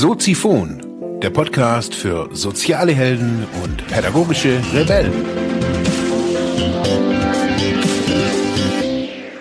[0.00, 0.80] Soziphon,
[1.20, 5.12] der Podcast für soziale Helden und pädagogische Rebellen.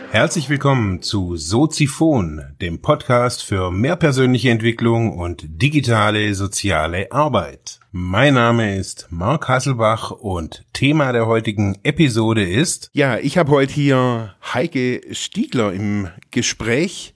[0.09, 7.79] Herzlich willkommen zu Soziphon, dem Podcast für mehr persönliche Entwicklung und digitale soziale Arbeit.
[7.91, 12.89] Mein Name ist Marc Hasselbach und Thema der heutigen Episode ist...
[12.93, 17.13] Ja, ich habe heute hier Heike Stiegler im Gespräch.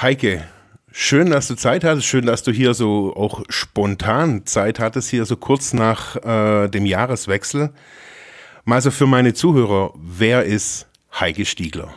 [0.00, 0.42] Heike,
[0.94, 2.06] Schön, dass du Zeit hattest.
[2.06, 6.84] Schön, dass du hier so auch spontan Zeit hattest, hier so kurz nach äh, dem
[6.84, 7.70] Jahreswechsel.
[8.64, 10.86] Mal so für meine Zuhörer, wer ist
[11.18, 11.94] Heike Stiegler?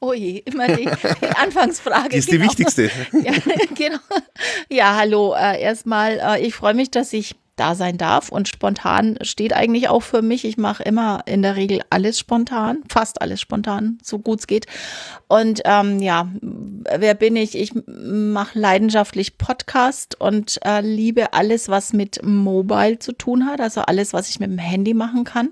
[0.00, 2.08] Ui, immer die, die Anfangsfrage.
[2.10, 2.42] Die ist genau.
[2.42, 2.90] die wichtigste.
[3.12, 3.32] Ja,
[3.74, 3.98] genau.
[4.70, 5.34] Ja, hallo.
[5.34, 8.28] Äh, erstmal, äh, ich freue mich, dass ich da sein darf.
[8.28, 10.44] Und spontan steht eigentlich auch für mich.
[10.44, 14.66] Ich mache immer in der Regel alles spontan, fast alles spontan, so gut es geht.
[15.28, 17.56] Und ähm, ja, wer bin ich?
[17.56, 23.80] Ich mache leidenschaftlich Podcast und äh, liebe alles, was mit Mobile zu tun hat, also
[23.82, 25.50] alles, was ich mit dem Handy machen kann.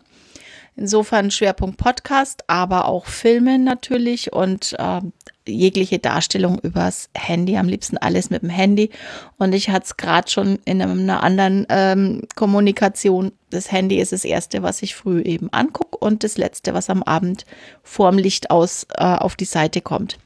[0.77, 5.01] Insofern Schwerpunkt Podcast, aber auch Filmen natürlich und äh,
[5.47, 8.91] jegliche Darstellung übers Handy, am liebsten alles mit dem Handy.
[9.39, 13.33] Und ich hatte es gerade schon in einer anderen ähm, Kommunikation.
[13.51, 17.03] Das Handy ist das Erste, was ich früh eben angucke und das Letzte, was am
[17.03, 17.45] Abend
[17.83, 20.19] vorm Licht aus äh, auf die Seite kommt.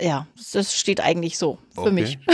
[0.00, 1.92] Ja, das steht eigentlich so für okay.
[1.92, 2.18] mich.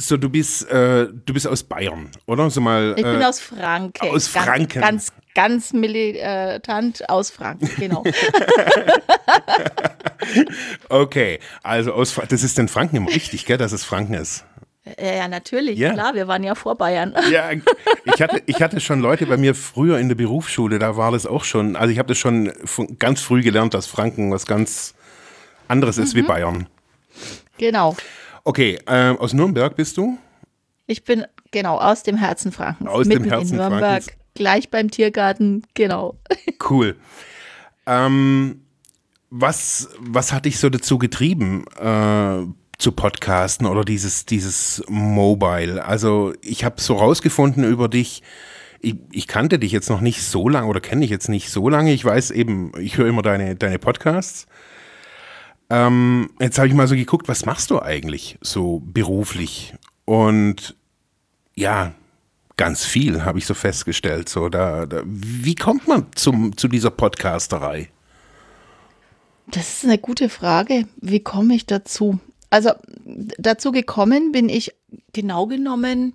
[0.00, 2.48] So, du bist, äh, du bist aus Bayern, oder?
[2.50, 4.08] So mal, ich bin äh, aus Franken.
[4.08, 4.80] Aus Franken.
[4.80, 8.04] Ganz, ganz militant aus Franken, genau.
[10.88, 14.44] okay, also aus das ist in Franken immer richtig, gell, dass es Franken ist.
[15.00, 15.92] Ja, ja, natürlich, ja.
[15.92, 17.14] klar, wir waren ja vor Bayern.
[17.30, 17.50] Ja,
[18.04, 21.26] ich hatte, ich hatte schon Leute bei mir früher in der Berufsschule, da war das
[21.26, 22.52] auch schon, also ich habe das schon
[22.98, 24.94] ganz früh gelernt, dass Franken was ganz
[25.68, 26.02] anderes mhm.
[26.02, 26.26] ist wie mhm.
[26.26, 26.68] Bayern.
[27.58, 27.96] Genau.
[28.44, 30.18] Okay, äh, aus Nürnberg bist du?
[30.86, 32.88] Ich bin, genau, aus dem Herzen Frankens.
[32.88, 34.02] Aus dem Herzen in Nürnberg.
[34.04, 36.16] Frankens gleich beim Tiergarten, genau.
[36.70, 36.96] Cool.
[37.86, 38.62] Ähm,
[39.30, 42.46] was, was hat dich so dazu getrieben, äh,
[42.78, 45.84] zu podcasten oder dieses, dieses Mobile?
[45.84, 48.22] Also ich habe so rausgefunden über dich,
[48.80, 51.68] ich, ich, kannte dich jetzt noch nicht so lange oder kenne dich jetzt nicht so
[51.68, 51.92] lange.
[51.92, 54.46] Ich weiß eben, ich höre immer deine, deine Podcasts.
[55.70, 59.74] Ähm, jetzt habe ich mal so geguckt, was machst du eigentlich so beruflich?
[60.04, 60.76] Und
[61.54, 61.92] ja,
[62.56, 64.28] ganz viel, habe ich so festgestellt.
[64.28, 67.90] So, da, da, wie kommt man zum, zu dieser Podcasterei?
[69.46, 70.86] Das ist eine gute Frage.
[71.00, 72.18] Wie komme ich dazu?
[72.50, 72.70] Also
[73.38, 74.74] dazu gekommen bin ich
[75.12, 76.14] genau genommen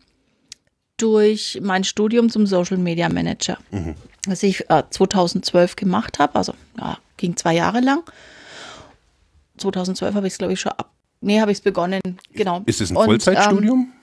[0.97, 3.95] durch mein Studium zum Social Media Manager, mhm.
[4.25, 6.35] das ich äh, 2012 gemacht habe.
[6.35, 8.03] Also ja, ging zwei Jahre lang.
[9.57, 10.91] 2012 habe ich es, glaube ich, schon ab.
[11.21, 12.01] Nee, habe ich es begonnen.
[12.33, 12.61] Genau.
[12.65, 13.79] Ist es ein Vollzeitstudium?
[13.79, 13.93] Und, ähm,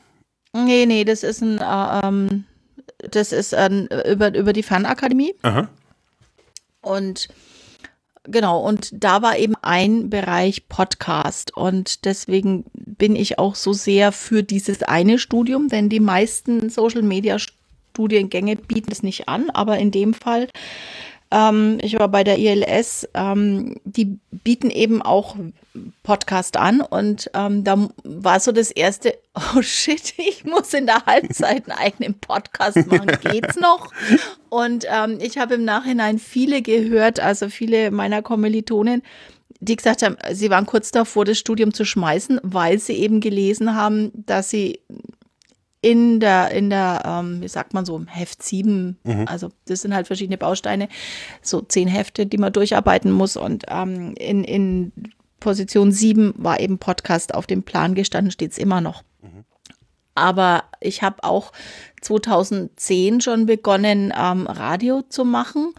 [0.52, 2.44] Nee, nee, das ist ein, äh, ähm,
[3.10, 5.34] das ist ein, über, über die Fernakademie.
[5.42, 5.68] Aha.
[6.82, 7.28] Und
[8.24, 11.56] genau, und da war eben ein Bereich Podcast.
[11.56, 17.02] Und deswegen bin ich auch so sehr für dieses eine Studium, denn die meisten Social
[17.02, 20.48] Media Studiengänge bieten es nicht an, aber in dem Fall
[21.30, 25.36] ähm, ich war bei der ILS, ähm, die bieten eben auch
[26.02, 31.06] Podcast an und ähm, da war so das erste, oh shit, ich muss in der
[31.06, 33.92] Halbzeit einen eigenen Podcast machen, geht's noch?
[34.48, 39.02] Und ähm, ich habe im Nachhinein viele gehört, also viele meiner Kommilitonen,
[39.60, 43.76] die gesagt haben, sie waren kurz davor, das Studium zu schmeißen, weil sie eben gelesen
[43.76, 44.80] haben, dass sie
[45.82, 49.24] in der, in der, ähm, wie sagt man so, Heft 7, mhm.
[49.26, 50.88] also das sind halt verschiedene Bausteine,
[51.40, 53.36] so zehn Hefte, die man durcharbeiten muss.
[53.36, 54.92] Und ähm, in, in
[55.40, 59.02] Position 7 war eben Podcast auf dem Plan gestanden, steht es immer noch.
[59.22, 59.44] Mhm.
[60.14, 61.52] Aber ich habe auch
[62.02, 65.72] 2010 schon begonnen, ähm, Radio zu machen.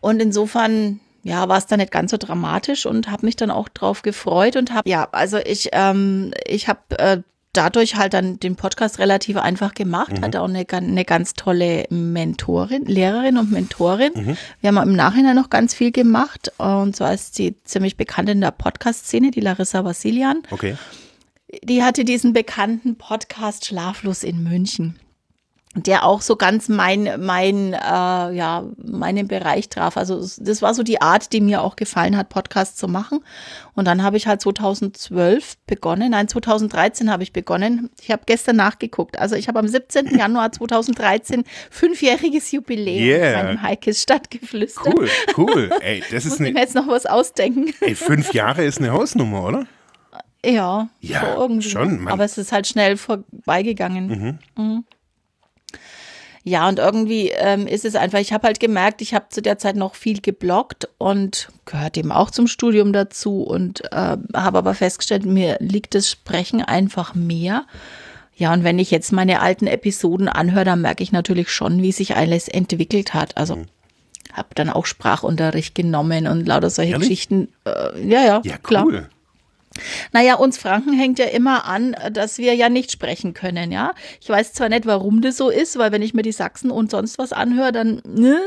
[0.00, 3.68] Und insofern ja, war es dann nicht ganz so dramatisch und habe mich dann auch
[3.68, 8.56] drauf gefreut und habe, ja, also ich, ähm, ich habe äh, dadurch halt dann den
[8.56, 10.22] Podcast relativ einfach gemacht, mhm.
[10.22, 14.12] hatte auch eine, eine, ganz tolle Mentorin, Lehrerin und Mentorin.
[14.14, 14.36] Mhm.
[14.60, 18.40] Wir haben im Nachhinein noch ganz viel gemacht und zwar ist sie ziemlich bekannt in
[18.40, 20.42] der Podcast-Szene, die Larissa Vassilian.
[20.50, 20.76] Okay.
[21.62, 24.98] Die hatte diesen bekannten Podcast Schlaflos in München
[25.74, 29.96] der auch so ganz mein, mein, äh, ja, meinen Bereich traf.
[29.96, 33.20] Also das war so die Art, die mir auch gefallen hat, Podcasts zu machen.
[33.74, 37.88] Und dann habe ich halt 2012 begonnen, nein, 2013 habe ich begonnen.
[38.02, 39.18] Ich habe gestern nachgeguckt.
[39.18, 40.08] Also ich habe am 17.
[40.18, 43.42] Januar 2013 fünfjähriges Jubiläum yeah.
[43.42, 44.94] meinem Heikes stattgeflüstert.
[44.94, 45.08] Cool,
[45.38, 45.70] cool.
[45.80, 47.72] Ey, das ist Muss ich mir jetzt noch was ausdenken.
[47.80, 49.66] Ey, fünf Jahre ist eine Hausnummer, oder?
[50.44, 51.70] Ja, Ja, so irgendwie.
[51.70, 54.38] schon, man- Aber es ist halt schnell vorbeigegangen.
[54.56, 54.84] Mhm.
[56.44, 59.58] Ja, und irgendwie ähm, ist es einfach, ich habe halt gemerkt, ich habe zu der
[59.58, 64.74] Zeit noch viel gebloggt und gehört eben auch zum Studium dazu und äh, habe aber
[64.74, 67.64] festgestellt, mir liegt das Sprechen einfach mehr.
[68.34, 71.92] Ja, und wenn ich jetzt meine alten Episoden anhöre, dann merke ich natürlich schon, wie
[71.92, 73.36] sich alles entwickelt hat.
[73.36, 73.66] Also Mhm.
[74.32, 77.08] habe dann auch Sprachunterricht genommen und lauter solche Ehrlich?
[77.08, 77.48] Geschichten.
[77.66, 78.84] Äh, ja, ja, Ja, klar.
[78.86, 79.08] cool.
[80.12, 83.92] Naja, uns Franken hängt ja immer an, dass wir ja nicht sprechen können, ja.
[84.20, 86.90] Ich weiß zwar nicht, warum das so ist, weil wenn ich mir die Sachsen und
[86.90, 88.38] sonst was anhöre, dann ne,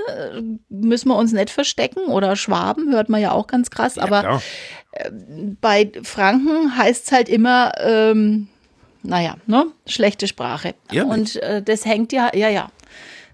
[0.70, 4.22] müssen wir uns nicht verstecken oder Schwaben hört man ja auch ganz krass, Ja, aber
[4.22, 4.42] klar.
[5.62, 8.48] bei Franken heißt es halt immer, ähm,
[9.04, 10.76] naja, ne, schlechte Sprache.
[10.92, 11.12] Ehrlich?
[11.12, 12.70] Und äh, das hängt ja, ja, ja.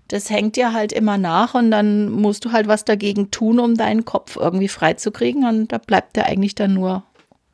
[0.08, 3.78] Das hängt dir halt immer nach und dann musst du halt was dagegen tun, um
[3.78, 5.46] deinen Kopf irgendwie freizukriegen.
[5.46, 7.04] Und da bleibt dir eigentlich dann nur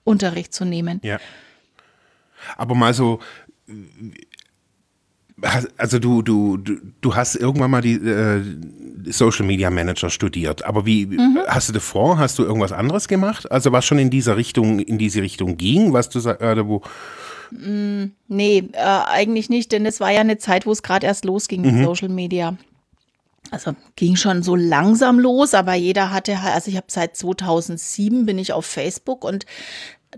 [0.07, 0.99] Unterricht zu nehmen.
[1.03, 1.19] Ja.
[2.55, 3.19] Aber mal so,
[5.77, 8.41] also du, du, du, hast irgendwann mal die äh,
[9.11, 11.39] Social Media Manager studiert, aber wie Mhm.
[11.47, 13.51] hast du davor, hast du irgendwas anderes gemacht?
[13.51, 16.81] Also was schon in dieser Richtung, in diese Richtung ging, was du sa- äh, wo,
[18.27, 21.61] Nee, äh, eigentlich nicht, denn es war ja eine Zeit, wo es gerade erst losging
[21.61, 22.57] mit Social Media.
[23.51, 28.25] Also ging schon so langsam los, aber jeder hatte halt, also ich habe seit 2007
[28.25, 29.45] bin ich auf Facebook und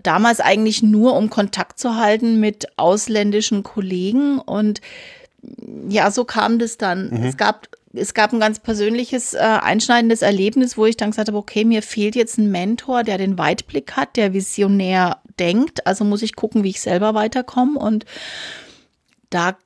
[0.02, 4.80] damals eigentlich nur, um Kontakt zu halten mit ausländischen Kollegen und
[5.88, 7.10] ja, so kam das dann.
[7.24, 11.38] Es gab es gab ein ganz persönliches, äh, einschneidendes Erlebnis, wo ich dann gesagt habe,
[11.38, 15.86] okay, mir fehlt jetzt ein Mentor, der den Weitblick hat, der visionär denkt.
[15.86, 17.78] Also muss ich gucken, wie ich selber weiterkomme.
[17.78, 18.04] Und
[19.30, 19.56] da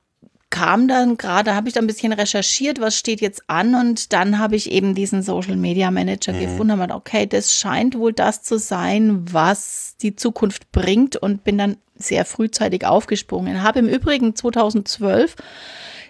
[0.55, 4.39] kam dann gerade, habe ich dann ein bisschen recherchiert, was steht jetzt an und dann
[4.39, 8.41] habe ich eben diesen Social Media Manager gefunden, habe gedacht, okay, das scheint wohl das
[8.41, 13.63] zu sein, was die Zukunft bringt und bin dann sehr frühzeitig aufgesprungen.
[13.63, 15.35] Habe im Übrigen 2012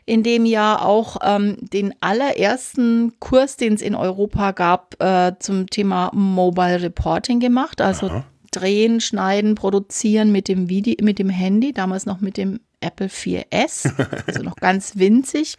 [0.05, 5.71] in dem Jahr auch ähm, den allerersten Kurs, den es in Europa gab, äh, zum
[5.71, 7.81] Thema Mobile Reporting gemacht.
[7.81, 8.21] Also
[8.51, 13.91] drehen, schneiden, produzieren mit dem Video, mit dem Handy, damals noch mit dem Apple 4S,
[14.27, 15.57] also noch ganz winzig.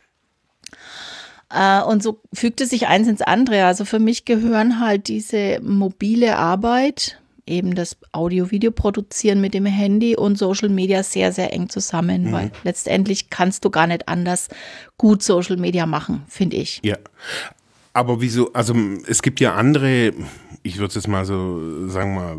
[1.50, 3.64] Äh, und so fügte sich eins ins andere.
[3.64, 10.16] Also für mich gehören halt diese mobile Arbeit, eben das Audio-Video produzieren mit dem Handy
[10.16, 14.48] und Social Media sehr, sehr eng zusammen, weil letztendlich kannst du gar nicht anders
[14.98, 16.80] gut Social Media machen, finde ich.
[16.82, 16.96] ja.
[17.92, 18.74] Aber wieso, also
[19.06, 20.12] es gibt ja andere,
[20.62, 22.36] ich würde es jetzt mal so sagen mal,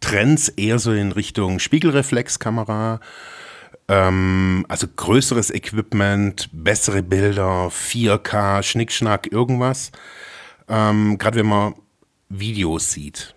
[0.00, 3.00] Trends eher so in Richtung Spiegelreflexkamera,
[3.90, 9.90] ähm, also größeres Equipment, bessere Bilder, 4K, Schnickschnack, irgendwas.
[10.68, 11.74] Ähm, Gerade wenn man
[12.28, 13.34] Videos sieht.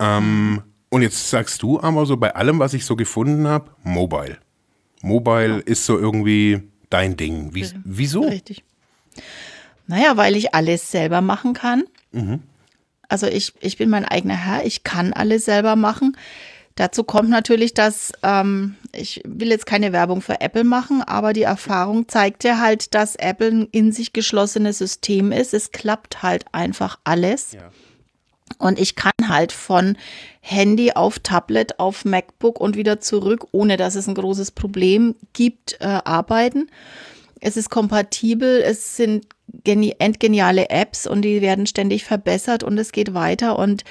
[0.00, 4.38] Ähm, und jetzt sagst du aber so bei allem, was ich so gefunden habe, Mobile.
[5.02, 7.54] Mobile ist so irgendwie dein Ding.
[7.54, 8.22] Wie, wieso?
[8.22, 8.64] Richtig.
[9.86, 11.84] Naja, weil ich alles selber machen kann.
[13.08, 16.16] Also ich, ich bin mein eigener Herr, ich kann alles selber machen.
[16.76, 21.42] Dazu kommt natürlich, dass ähm, ich will jetzt keine Werbung für Apple machen, aber die
[21.42, 25.52] Erfahrung zeigt ja halt, dass Apple ein in sich geschlossenes System ist.
[25.52, 27.52] Es klappt halt einfach alles.
[27.52, 27.70] Ja.
[28.58, 29.96] Und ich kann halt von
[30.40, 35.76] Handy auf Tablet, auf MacBook und wieder zurück, ohne dass es ein großes Problem gibt,
[35.80, 36.68] äh, arbeiten.
[37.40, 39.26] Es ist kompatibel, es sind
[39.64, 43.58] geni endgeniale Apps und die werden ständig verbessert und es geht weiter.
[43.58, 43.84] Und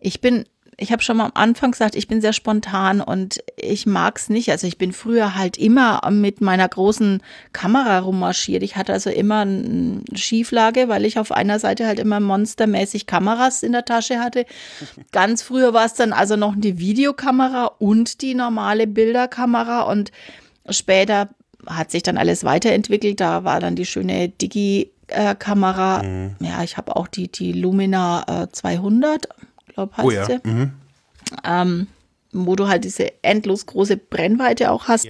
[0.00, 0.44] ich bin,
[0.82, 4.50] ich habe schon mal am Anfang gesagt, ich bin sehr spontan und ich mag's nicht.
[4.50, 7.22] Also ich bin früher halt immer mit meiner großen
[7.52, 8.64] Kamera rummarschiert.
[8.64, 13.62] Ich hatte also immer eine Schieflage, weil ich auf einer Seite halt immer monstermäßig Kameras
[13.62, 14.44] in der Tasche hatte.
[15.12, 20.10] Ganz früher war es dann also noch die Videokamera und die normale Bilderkamera und
[20.68, 21.28] später
[21.66, 23.20] hat sich dann alles weiterentwickelt.
[23.20, 26.02] Da war dann die schöne Digi-Kamera.
[26.40, 29.28] Ja, ich habe auch die, die Lumina äh, 200,
[29.74, 30.24] glaube heißt Oh ja.
[30.26, 30.72] sie Mhm.
[31.44, 31.86] ähm,
[32.32, 35.06] wo du halt diese endlos große Brennweite auch hast,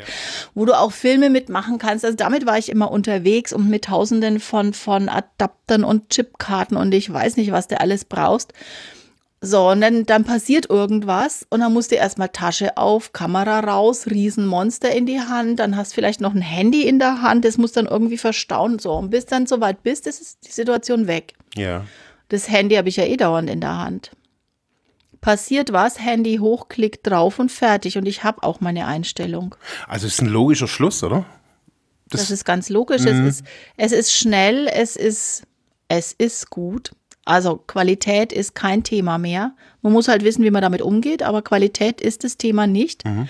[0.55, 2.05] wo du auch Filme mitmachen kannst.
[2.05, 6.93] Also damit war ich immer unterwegs und mit tausenden von, von Adaptern und Chipkarten und
[6.93, 8.53] ich weiß nicht, was du alles brauchst.
[9.45, 14.07] So, und dann, dann passiert irgendwas und dann musst du erstmal Tasche auf, Kamera raus,
[14.09, 17.73] Riesenmonster in die Hand, dann hast vielleicht noch ein Handy in der Hand, das muss
[17.73, 18.79] dann irgendwie verstauen.
[18.79, 21.35] So, und bis dann soweit bist, ist die Situation weg.
[21.57, 21.85] Ja.
[22.29, 24.13] Das Handy habe ich ja eh dauernd in der Hand.
[25.23, 27.97] Passiert was, Handy hoch, Klick drauf und fertig.
[27.97, 29.55] Und ich habe auch meine Einstellung.
[29.87, 31.25] Also es ist ein logischer Schluss, oder?
[32.11, 33.05] Das, ist ganz logisch.
[33.07, 33.45] Es, ist,
[33.77, 35.45] es ist schnell, es ist,
[35.87, 36.91] es ist gut.
[37.25, 39.55] Also Qualität ist kein Thema mehr.
[39.81, 43.05] Man muss halt wissen, wie man damit umgeht, aber Qualität ist das Thema nicht.
[43.05, 43.29] Mhm.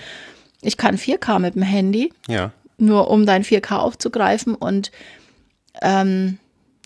[0.61, 2.51] Ich kann 4K mit dem Handy, ja.
[2.79, 4.55] nur um dein 4K aufzugreifen.
[4.55, 4.91] Und
[5.83, 6.39] ähm,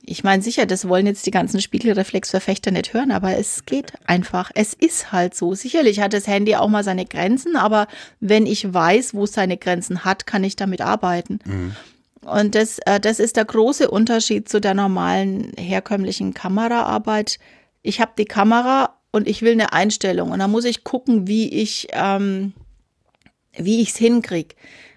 [0.10, 4.52] ich meine, sicher, das wollen jetzt die ganzen Spiegelreflexverfechter nicht hören, aber es geht einfach.
[4.56, 5.54] Es ist halt so.
[5.54, 7.88] Sicherlich hat das Handy auch mal seine Grenzen, aber
[8.22, 11.40] wenn ich weiß, wo es seine Grenzen hat, kann ich damit arbeiten.
[11.44, 11.76] Mhm.
[12.22, 17.38] Und das, äh, das ist der große Unterschied zu der normalen herkömmlichen Kameraarbeit.
[17.84, 21.50] Ich habe die Kamera und ich will eine Einstellung und dann muss ich gucken, wie
[21.50, 22.54] ich ähm,
[23.58, 24.56] wie ich es hinkriege.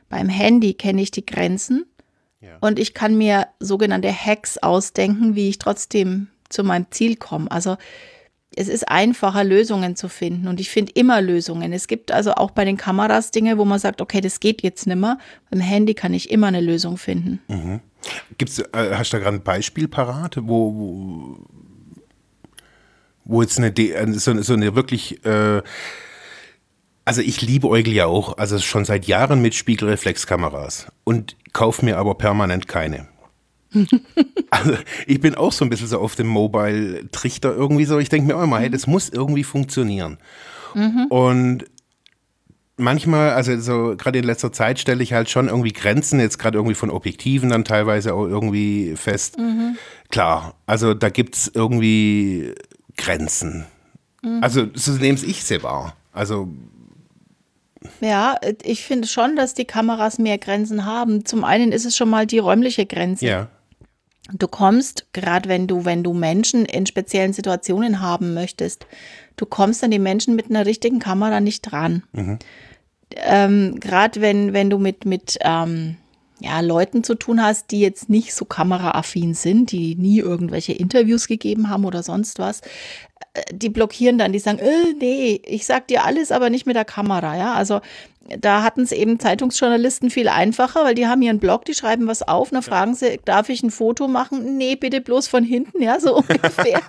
[0.08, 1.86] Beim Handy kenne ich die Grenzen
[2.40, 2.56] ja.
[2.60, 7.50] und ich kann mir sogenannte Hacks ausdenken, wie ich trotzdem zu meinem Ziel komme.
[7.50, 7.76] Also
[8.56, 10.48] es ist einfacher, Lösungen zu finden.
[10.48, 11.72] Und ich finde immer Lösungen.
[11.72, 14.86] Es gibt also auch bei den Kameras Dinge, wo man sagt, okay, das geht jetzt
[14.86, 15.18] nimmer.
[15.50, 17.40] Beim Handy kann ich immer eine Lösung finden.
[17.48, 17.80] Mhm.
[18.38, 21.36] Gibt's, äh, hast du da gerade ein Beispiel parat, wo, wo,
[23.24, 25.62] wo jetzt eine, äh, so, so eine wirklich, äh,
[27.04, 31.98] also ich liebe Eugel ja auch, also schon seit Jahren mit Spiegelreflexkameras und kaufe mir
[31.98, 33.08] aber permanent keine.
[34.50, 34.74] also
[35.06, 37.98] ich bin auch so ein bisschen so auf dem Mobile-Trichter irgendwie so.
[37.98, 40.18] Ich denke mir auch immer, hey, das muss irgendwie funktionieren.
[40.74, 41.06] Mhm.
[41.08, 41.64] Und
[42.76, 46.58] manchmal, also so gerade in letzter Zeit stelle ich halt schon irgendwie Grenzen, jetzt gerade
[46.58, 49.38] irgendwie von Objektiven dann teilweise auch irgendwie fest.
[49.38, 49.76] Mhm.
[50.10, 52.54] Klar, also da gibt es irgendwie
[52.96, 53.66] Grenzen.
[54.22, 54.42] Mhm.
[54.42, 55.96] Also so nehme ich sie wahr.
[56.12, 56.48] Also
[58.00, 61.24] ja, ich finde schon, dass die Kameras mehr Grenzen haben.
[61.24, 63.26] Zum einen ist es schon mal die räumliche Grenze.
[63.26, 63.48] Ja.
[64.32, 68.86] Du kommst, gerade wenn du, wenn du Menschen in speziellen Situationen haben möchtest,
[69.36, 72.04] du kommst an die Menschen mit einer richtigen Kamera nicht dran.
[72.12, 72.38] Mhm.
[73.16, 75.96] Ähm, gerade wenn, wenn du mit, mit ähm,
[76.40, 81.26] ja, Leuten zu tun hast, die jetzt nicht so kameraaffin sind, die nie irgendwelche Interviews
[81.26, 82.60] gegeben haben oder sonst was,
[83.52, 86.84] die blockieren dann, die sagen, äh, nee, ich sag dir alles, aber nicht mit der
[86.84, 87.54] Kamera, ja.
[87.54, 87.80] Also
[88.38, 92.22] da hatten es eben Zeitungsjournalisten viel einfacher, weil die haben ihren Blog, die schreiben was
[92.22, 94.56] auf, dann fragen sie, darf ich ein Foto machen?
[94.56, 96.80] Nee, bitte bloß von hinten, ja, so ungefähr.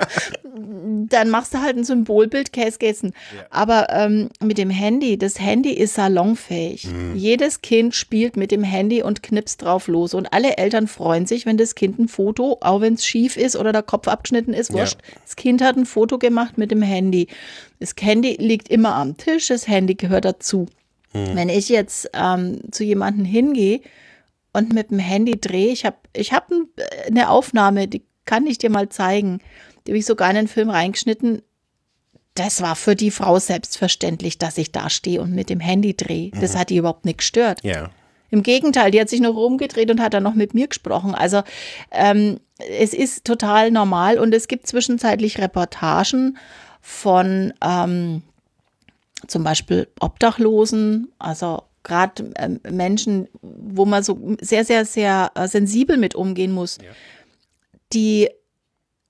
[1.09, 3.13] dann machst du halt ein Symbolbild, Case Gessen.
[3.35, 3.45] Ja.
[3.49, 6.87] Aber ähm, mit dem Handy, das Handy ist salonfähig.
[6.87, 7.15] Mhm.
[7.15, 10.13] Jedes Kind spielt mit dem Handy und knipst drauf los.
[10.13, 13.55] Und alle Eltern freuen sich, wenn das Kind ein Foto, auch wenn es schief ist
[13.55, 14.99] oder der Kopf abgeschnitten ist, wurscht.
[15.01, 15.15] Ja.
[15.23, 17.27] Das Kind hat ein Foto gemacht mit dem Handy.
[17.79, 20.67] Das Handy liegt immer am Tisch, das Handy gehört dazu.
[21.11, 21.35] Hm.
[21.35, 23.81] Wenn ich jetzt ähm, zu jemandem hingehe
[24.53, 26.49] und mit dem Handy drehe, ich habe ich hab
[27.07, 29.39] eine Aufnahme, die kann ich dir mal zeigen.
[29.85, 31.41] Die habe ich sogar in den Film reingeschnitten.
[32.33, 36.31] Das war für die Frau selbstverständlich, dass ich da stehe und mit dem Handy drehe.
[36.39, 36.59] Das mhm.
[36.59, 37.59] hat die überhaupt nicht gestört.
[37.63, 37.89] Ja.
[38.29, 41.13] Im Gegenteil, die hat sich noch rumgedreht und hat dann noch mit mir gesprochen.
[41.13, 41.41] Also
[41.91, 42.39] ähm,
[42.79, 46.37] es ist total normal und es gibt zwischenzeitlich Reportagen
[46.79, 48.23] von ähm,
[49.27, 55.97] zum Beispiel Obdachlosen, also gerade äh, Menschen, wo man so sehr, sehr, sehr äh, sensibel
[55.97, 56.91] mit umgehen muss, ja.
[57.93, 58.29] die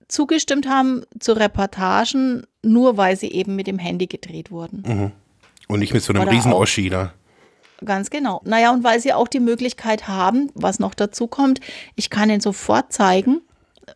[0.07, 4.83] zugestimmt haben zu Reportagen, nur weil sie eben mit dem Handy gedreht wurden.
[4.85, 5.11] Mhm.
[5.67, 7.13] Und nicht mit so einem riesen Oschi da.
[7.83, 8.41] Ganz genau.
[8.45, 11.59] Naja, und weil sie auch die Möglichkeit haben, was noch dazu kommt,
[11.95, 13.41] ich kann ihnen sofort zeigen,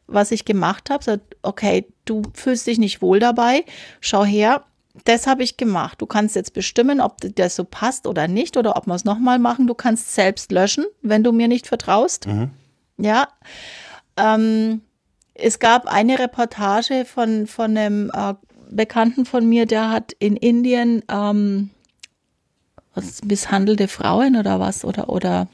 [0.07, 1.03] was ich gemacht habe.
[1.03, 3.63] So, okay, du fühlst dich nicht wohl dabei,
[3.99, 4.63] schau her,
[5.03, 6.01] das habe ich gemacht.
[6.01, 9.39] Du kannst jetzt bestimmen, ob das so passt oder nicht oder ob wir es nochmal
[9.39, 9.67] machen.
[9.67, 12.27] Du kannst selbst löschen, wenn du mir nicht vertraust.
[12.27, 12.51] Mhm.
[12.97, 13.27] Ja.
[14.17, 14.81] Ähm,
[15.33, 18.33] es gab eine Reportage von, von einem äh,
[18.69, 21.69] Bekannten von mir, der hat in Indien ähm,
[22.95, 25.47] was, misshandelte Frauen oder was oder oder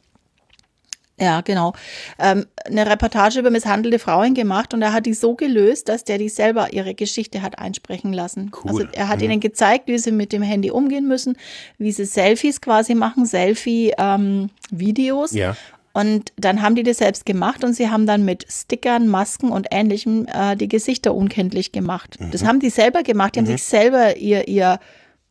[1.22, 1.74] ja, genau.
[2.18, 6.18] Ähm, eine Reportage über misshandelte Frauen gemacht und er hat die so gelöst, dass der
[6.18, 8.52] die selber ihre Geschichte hat einsprechen lassen.
[8.64, 8.72] Cool.
[8.72, 9.26] Also er hat mhm.
[9.26, 11.38] ihnen gezeigt, wie sie mit dem Handy umgehen müssen,
[11.78, 15.34] wie sie Selfies quasi machen, Selfie-Videos.
[15.34, 15.56] Ähm, ja.
[15.94, 19.68] Und dann haben die das selbst gemacht und sie haben dann mit Stickern, Masken und
[19.72, 22.18] ähnlichem äh, die Gesichter unkenntlich gemacht.
[22.20, 22.32] Mhm.
[22.32, 23.36] Das haben die selber gemacht.
[23.36, 23.46] Die mhm.
[23.46, 24.80] haben sich selber ihr, ihr,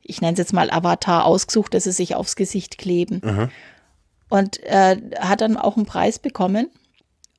[0.03, 3.23] ich nenne es jetzt mal Avatar ausgesucht, dass sie sich aufs Gesicht kleben.
[3.25, 3.49] Mhm.
[4.31, 6.69] Und äh, hat dann auch einen Preis bekommen,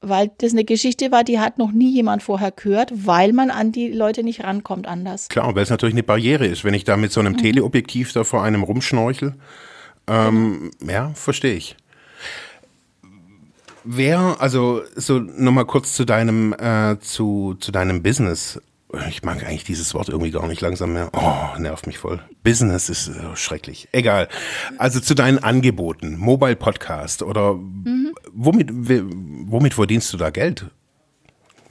[0.02, 3.72] weil das eine Geschichte war, die hat noch nie jemand vorher gehört, weil man an
[3.72, 5.30] die Leute nicht rankommt anders.
[5.30, 7.38] Klar, weil es natürlich eine Barriere ist, wenn ich da mit so einem mhm.
[7.38, 9.36] Teleobjektiv da vor einem rumschnorchel.
[10.08, 10.90] Ähm, mhm.
[10.90, 11.76] Ja, verstehe ich.
[13.84, 18.60] Wer, also so nochmal kurz zu deinem, äh, zu, zu deinem Business.
[19.08, 21.10] Ich mag eigentlich dieses Wort irgendwie gar nicht langsam mehr.
[21.14, 22.20] Oh, nervt mich voll.
[22.44, 23.88] Business ist äh, schrecklich.
[23.92, 24.28] Egal.
[24.78, 28.14] Also zu deinen Angeboten, Mobile Podcast oder mhm.
[28.34, 30.66] womit, womit verdienst du da Geld?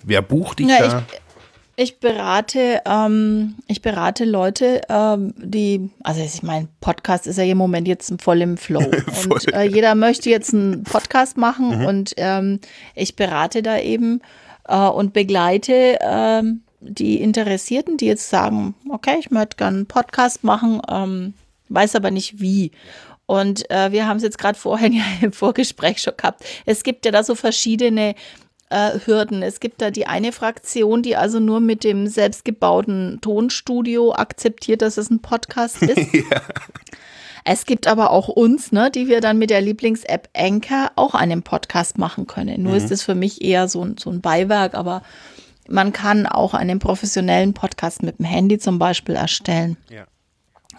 [0.02, 1.02] Wer bucht dich ja, da?
[1.76, 7.58] Ich berate, ähm, ich berate Leute, ähm, die, also ich meine, Podcast ist ja im
[7.58, 8.80] Moment jetzt voll im Flow.
[9.12, 9.32] voll.
[9.32, 11.84] Und äh, jeder möchte jetzt einen Podcast machen mhm.
[11.86, 12.60] und ähm,
[12.94, 14.20] ich berate da eben
[14.68, 20.44] äh, und begleite ähm, die Interessierten, die jetzt sagen, okay, ich möchte gerne einen Podcast
[20.44, 21.34] machen, ähm,
[21.68, 22.72] weiß aber nicht wie.
[23.26, 26.44] Und äh, wir haben es jetzt gerade vorhin ja im Vorgespräch schon gehabt.
[26.66, 28.14] Es gibt ja da so verschiedene
[28.70, 29.42] äh, Hürden.
[29.42, 34.96] Es gibt da die eine Fraktion, die also nur mit dem selbstgebauten Tonstudio akzeptiert, dass
[34.96, 36.12] es ein Podcast ist.
[36.12, 36.42] ja.
[37.44, 41.42] Es gibt aber auch uns, ne, die wir dann mit der Lieblings-App Anchor auch einen
[41.42, 42.62] Podcast machen können.
[42.62, 42.78] Nur mhm.
[42.78, 45.02] ist es für mich eher so, so ein Beiwerk, aber
[45.70, 49.76] man kann auch einen professionellen Podcast mit dem Handy zum Beispiel erstellen.
[49.88, 50.04] Ja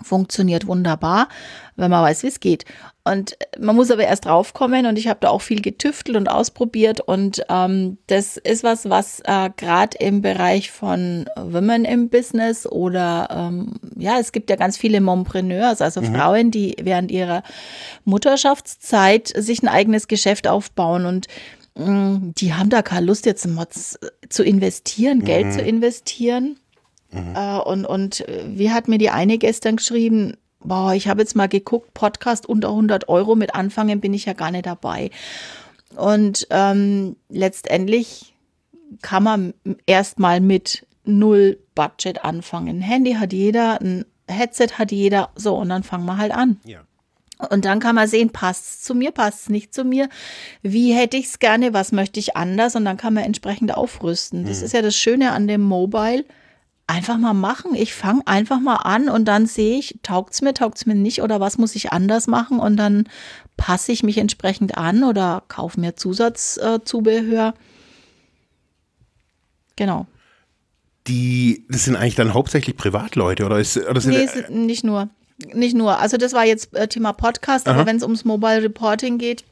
[0.03, 1.27] funktioniert wunderbar,
[1.75, 2.65] wenn man weiß, wie es geht.
[3.03, 7.01] Und man muss aber erst draufkommen und ich habe da auch viel getüftelt und ausprobiert
[7.01, 13.27] und ähm, das ist was, was äh, gerade im Bereich von Women im Business oder
[13.31, 16.13] ähm, ja, es gibt ja ganz viele Mompreneurs, also mhm.
[16.13, 17.41] Frauen, die während ihrer
[18.05, 21.25] Mutterschaftszeit sich ein eigenes Geschäft aufbauen und
[21.85, 23.47] mh, mm, die haben da keine Lust jetzt
[24.29, 25.25] zu investieren, mhm.
[25.25, 26.57] Geld zu investieren
[27.11, 27.35] Mhm.
[27.35, 31.47] Äh, und, und wie hat mir die eine gestern geschrieben, boah, ich habe jetzt mal
[31.47, 35.11] geguckt, Podcast unter 100 Euro mit Anfangen bin ich ja gar nicht dabei.
[35.95, 38.33] Und ähm, letztendlich
[39.01, 39.53] kann man
[39.85, 42.77] erstmal mit null Budget anfangen.
[42.77, 46.59] Ein Handy hat jeder, ein Headset hat jeder, so und dann fangen wir halt an.
[46.63, 46.81] Ja.
[47.49, 50.09] Und dann kann man sehen, passt es zu mir, passt es nicht zu mir,
[50.61, 54.45] wie hätte ich es gerne, was möchte ich anders und dann kann man entsprechend aufrüsten.
[54.45, 54.65] Das mhm.
[54.65, 56.25] ist ja das Schöne an dem Mobile
[56.91, 57.73] einfach mal machen.
[57.73, 60.95] Ich fange einfach mal an und dann sehe ich, taugt es mir, taugt es mir
[60.95, 63.07] nicht oder was muss ich anders machen und dann
[63.55, 67.49] passe ich mich entsprechend an oder kaufe mir Zusatzzubehör.
[67.49, 67.53] Äh,
[69.77, 70.05] genau.
[71.07, 75.09] Die, das sind eigentlich dann hauptsächlich Privatleute oder ist oder sind nee, nicht nur.
[75.53, 75.99] Nicht nur.
[75.99, 77.75] Also das war jetzt äh, Thema Podcast, Aha.
[77.75, 79.43] aber wenn es ums Mobile Reporting geht,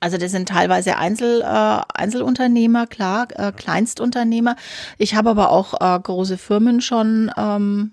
[0.00, 4.56] also das sind teilweise Einzel, äh, Einzelunternehmer, klar, äh, Kleinstunternehmer.
[4.98, 7.92] Ich habe aber auch äh, große Firmen schon ähm,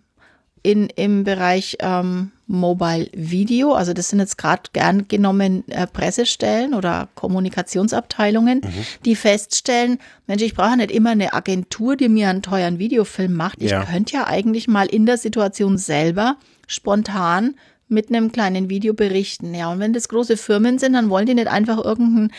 [0.62, 3.74] in, im Bereich ähm, Mobile Video.
[3.74, 8.86] Also das sind jetzt gerade gern genommen äh, Pressestellen oder Kommunikationsabteilungen, mhm.
[9.06, 13.62] die feststellen, Mensch, ich brauche nicht immer eine Agentur, die mir einen teuren Videofilm macht.
[13.62, 13.84] Ich ja.
[13.86, 16.36] könnte ja eigentlich mal in der Situation selber
[16.68, 17.56] spontan
[17.88, 19.54] mit einem kleinen Video berichten.
[19.54, 22.32] Ja, und wenn das große Firmen sind, dann wollen die nicht einfach irgendein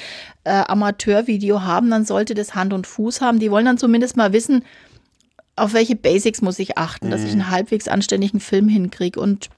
[0.44, 3.38] äh, Amateurvideo haben, dann sollte das Hand und Fuß haben.
[3.38, 4.64] Die wollen dann zumindest mal wissen,
[5.54, 7.10] auf welche Basics muss ich achten, mhm.
[7.10, 7.42] dass ich mhm.
[7.42, 9.20] einen halbwegs anständigen Film hinkriege.
[9.20, 9.50] Und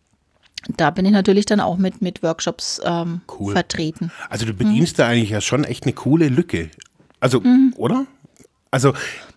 [0.77, 3.53] da bin ich natürlich dann auch mit, mit Workshops ähm, cool.
[3.53, 4.11] vertreten.
[4.31, 5.03] Also du bedienst mhm.
[5.03, 6.71] da eigentlich ja schon echt eine coole Lücke.
[7.21, 7.75] Also, mhm.
[7.77, 8.07] oder?
[8.71, 8.93] Also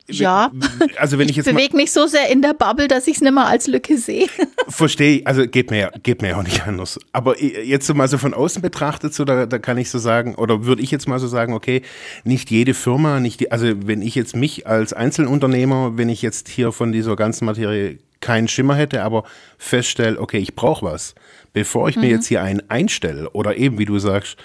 [0.09, 0.51] ja,
[0.97, 3.21] also wenn ich, ich jetzt bewege mich so sehr in der Bubble, dass ich es
[3.21, 4.27] nicht mehr als Lücke sehe.
[4.67, 6.99] Verstehe, also geht mir, geht mir auch nicht anders.
[7.11, 10.35] Aber jetzt so mal so von außen betrachtet, so da, da kann ich so sagen,
[10.35, 11.81] oder würde ich jetzt mal so sagen, okay,
[12.23, 16.47] nicht jede Firma, nicht die, also wenn ich jetzt mich als Einzelunternehmer, wenn ich jetzt
[16.47, 19.23] hier von dieser ganzen Materie keinen Schimmer hätte, aber
[19.57, 21.15] feststelle, okay, ich brauche was,
[21.53, 22.01] bevor ich mhm.
[22.01, 24.35] mir jetzt hier einen einstelle oder eben, wie du sagst,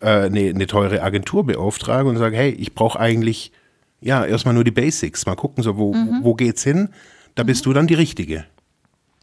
[0.00, 3.52] äh, eine, eine teure Agentur beauftrage und sage, hey, ich brauche eigentlich
[4.00, 5.26] ja, erstmal nur die Basics.
[5.26, 6.20] Mal gucken, so, wo, mhm.
[6.22, 6.88] wo geht's hin?
[7.34, 7.70] Da bist mhm.
[7.70, 8.46] du dann die Richtige.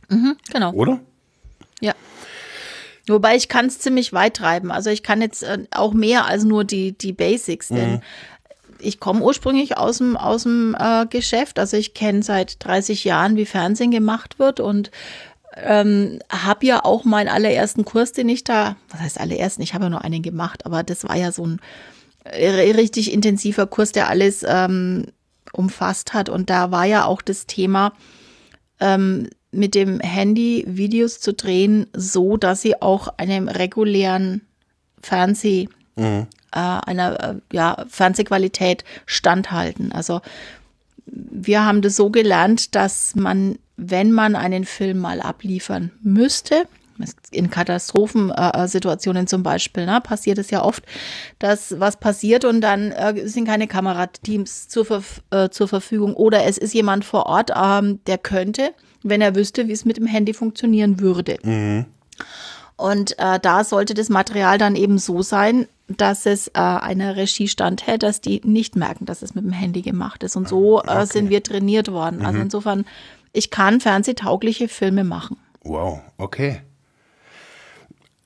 [0.09, 0.73] Mhm, genau.
[0.73, 0.99] Oder?
[1.81, 1.93] Ja.
[3.07, 4.71] Wobei ich kann es ziemlich weit treiben.
[4.71, 8.01] Also ich kann jetzt äh, auch mehr als nur die, die Basics, denn mhm.
[8.83, 11.59] Ich komme ursprünglich aus dem, aus dem äh, Geschäft.
[11.59, 14.91] Also ich kenne seit 30 Jahren, wie Fernsehen gemacht wird und
[15.55, 19.85] ähm, habe ja auch meinen allerersten Kurs, den ich da, was heißt allerersten, ich habe
[19.85, 21.59] ja nur einen gemacht, aber das war ja so ein
[22.25, 25.07] richtig intensiver Kurs, der alles ähm,
[25.51, 26.29] umfasst hat.
[26.29, 27.93] Und da war ja auch das Thema,
[28.79, 34.41] ähm, mit dem Handy Videos zu drehen, so dass sie auch einem regulären
[35.01, 36.27] Fernseh, mhm.
[36.53, 39.91] Äh, einer äh, ja, Fernsehqualität standhalten.
[39.91, 40.21] Also
[41.05, 46.65] wir haben das so gelernt, dass man, wenn man einen Film mal abliefern müsste,
[47.31, 50.83] in Katastrophensituationen zum Beispiel, ne, passiert es ja oft,
[51.39, 56.57] dass was passiert und dann äh, sind keine Kamerateams zur, äh, zur Verfügung oder es
[56.57, 60.33] ist jemand vor Ort, ähm, der könnte, wenn er wüsste, wie es mit dem Handy
[60.33, 61.37] funktionieren würde.
[61.43, 61.85] Mhm.
[62.75, 67.47] Und äh, da sollte das Material dann eben so sein, dass es äh, einer Regie
[67.47, 70.35] standhält, dass die nicht merken, dass es mit dem Handy gemacht ist.
[70.35, 71.05] Und so äh, okay.
[71.05, 72.17] sind wir trainiert worden.
[72.17, 72.25] Also mhm.
[72.25, 72.85] Also insofern,
[73.31, 75.37] ich kann fernsehtaugliche Filme machen.
[75.63, 76.61] Wow, okay.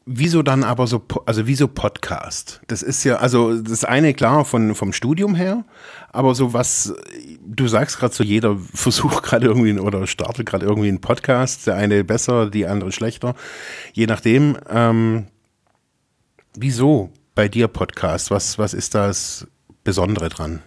[0.09, 2.61] Wieso dann aber so, also wieso Podcast?
[2.67, 5.65] Das ist ja, also das eine klar von, vom Studium her,
[6.13, 6.93] aber so was
[7.45, 11.75] du sagst gerade so, jeder versucht gerade irgendwie oder startet gerade irgendwie einen Podcast, der
[11.75, 13.35] eine besser, die andere schlechter,
[13.91, 14.57] je nachdem.
[14.69, 15.27] Ähm,
[16.57, 18.31] wieso bei dir Podcast?
[18.31, 19.45] Was, was ist das
[19.83, 20.63] Besondere dran?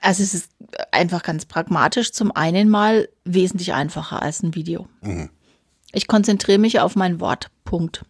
[0.00, 0.50] Also es ist
[0.90, 2.10] einfach ganz pragmatisch.
[2.12, 4.88] Zum einen mal wesentlich einfacher als ein Video.
[5.02, 5.28] Mhm.
[5.92, 7.50] Ich konzentriere mich auf mein Wort.
[7.66, 8.06] Punkt.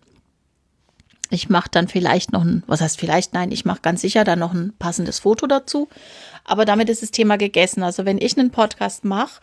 [1.31, 3.35] Ich mache dann vielleicht noch ein, was heißt vielleicht?
[3.35, 5.89] Nein, ich mache ganz sicher dann noch ein passendes Foto dazu.
[6.45, 7.83] Aber damit ist das Thema gegessen.
[7.83, 9.41] Also wenn ich einen Podcast mache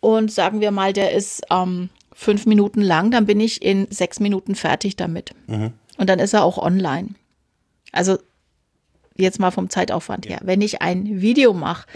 [0.00, 4.20] und sagen wir mal, der ist ähm, fünf Minuten lang, dann bin ich in sechs
[4.20, 5.30] Minuten fertig damit.
[5.46, 5.72] Mhm.
[6.00, 7.10] Und dann ist er auch online.
[7.92, 8.16] Also
[9.18, 10.40] jetzt mal vom Zeitaufwand her.
[10.42, 11.86] Wenn ich ein Video mache,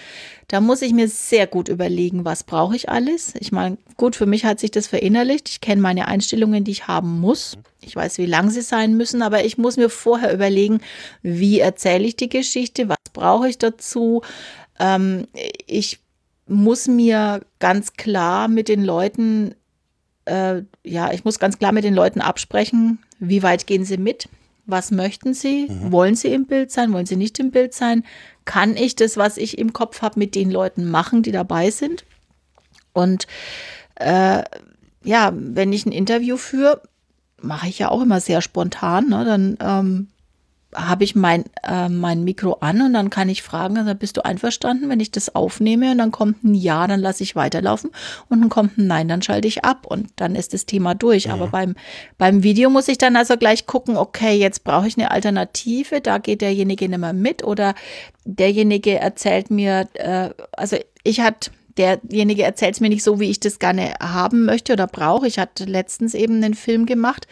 [0.49, 3.35] da muss ich mir sehr gut überlegen, was brauche ich alles.
[3.41, 5.49] Ich meine, gut, für mich hat sich das verinnerlicht.
[5.49, 7.57] Ich kenne meine Einstellungen, die ich haben muss.
[7.81, 10.81] Ich weiß, wie lang sie sein müssen, aber ich muss mir vorher überlegen,
[11.23, 14.21] wie erzähle ich die Geschichte, was brauche ich dazu.
[14.79, 15.29] Ähm,
[15.67, 16.01] ich
[16.47, 19.55] muss mir ganz klar mit den Leuten,
[20.27, 24.29] äh, ja, ich muss ganz klar mit den Leuten absprechen, wie weit gehen sie mit
[24.67, 25.69] was möchten Sie?
[25.69, 25.93] Mhm.
[25.93, 26.93] Wollen Sie im Bild sein?
[26.93, 28.05] Wollen Sie nicht im Bild sein?
[28.45, 32.05] Kann ich das, was ich im Kopf habe, mit den Leuten machen, die dabei sind?
[32.93, 33.27] Und
[33.97, 34.43] äh,
[35.03, 36.83] ja, wenn ich ein Interview führe,
[37.41, 39.09] mache ich ja auch immer sehr spontan.
[39.09, 39.25] Ne?
[39.25, 40.09] Dann ähm,
[40.75, 44.25] habe ich mein, äh, mein Mikro an und dann kann ich fragen, also bist du
[44.25, 47.91] einverstanden, wenn ich das aufnehme und dann kommt ein Ja, dann lasse ich weiterlaufen
[48.29, 51.27] und dann kommt ein Nein, dann schalte ich ab und dann ist das Thema durch.
[51.27, 51.33] Mhm.
[51.33, 51.75] Aber beim,
[52.19, 56.19] beim Video muss ich dann also gleich gucken, okay, jetzt brauche ich eine Alternative, da
[56.19, 57.75] geht derjenige nicht mehr mit oder
[58.25, 63.41] derjenige erzählt mir, äh, also ich hatte derjenige erzählt es mir nicht so, wie ich
[63.41, 65.27] das gerne haben möchte oder brauche.
[65.27, 67.27] Ich hatte letztens eben einen Film gemacht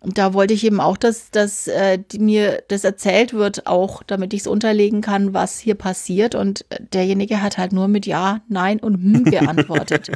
[0.00, 4.32] und da wollte ich eben auch, dass, dass äh, mir das erzählt wird, auch damit
[4.32, 6.36] ich es unterlegen kann, was hier passiert.
[6.36, 10.12] Und derjenige hat halt nur mit Ja, Nein und Hm geantwortet.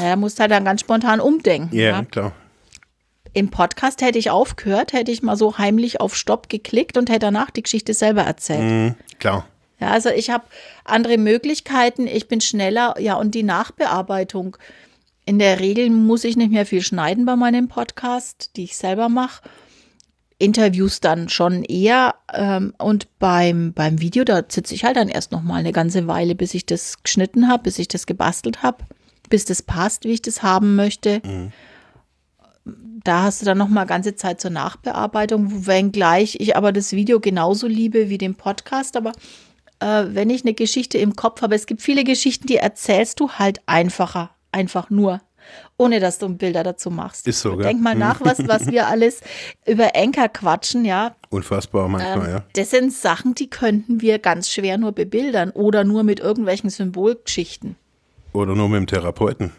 [0.00, 1.74] er musste halt dann ganz spontan umdenken.
[1.74, 2.32] Yeah, ja, klar.
[3.34, 7.20] Im Podcast hätte ich aufgehört, hätte ich mal so heimlich auf Stopp geklickt und hätte
[7.20, 8.60] danach die Geschichte selber erzählt.
[8.60, 9.46] Mm, klar.
[9.80, 10.44] Ja, also ich habe
[10.84, 14.56] andere Möglichkeiten, ich bin schneller, ja, und die Nachbearbeitung
[15.24, 19.08] in der Regel muss ich nicht mehr viel schneiden bei meinem Podcast, die ich selber
[19.08, 19.42] mache.
[20.38, 22.16] Interviews dann schon eher.
[22.32, 26.08] Ähm, und beim, beim Video, da sitze ich halt dann erst noch mal eine ganze
[26.08, 28.84] Weile, bis ich das geschnitten habe, bis ich das gebastelt habe,
[29.30, 31.22] bis das passt, wie ich das haben möchte.
[31.24, 31.52] Mhm.
[33.04, 37.20] Da hast du dann noch mal ganze Zeit zur Nachbearbeitung, wenngleich ich aber das Video
[37.20, 38.96] genauso liebe wie den Podcast.
[38.96, 39.12] Aber
[39.78, 43.30] äh, wenn ich eine Geschichte im Kopf habe, es gibt viele Geschichten, die erzählst du
[43.30, 45.20] halt einfacher einfach nur,
[45.76, 47.26] ohne dass du Bilder dazu machst.
[47.26, 47.66] Ist so, gell?
[47.66, 49.20] Denk mal nach, was, was wir alles
[49.66, 51.16] über Enker quatschen, ja.
[51.30, 52.44] Unfassbar manchmal, ähm, ja.
[52.54, 57.76] Das sind Sachen, die könnten wir ganz schwer nur bebildern oder nur mit irgendwelchen Symbolgeschichten.
[58.32, 59.52] Oder nur mit dem Therapeuten.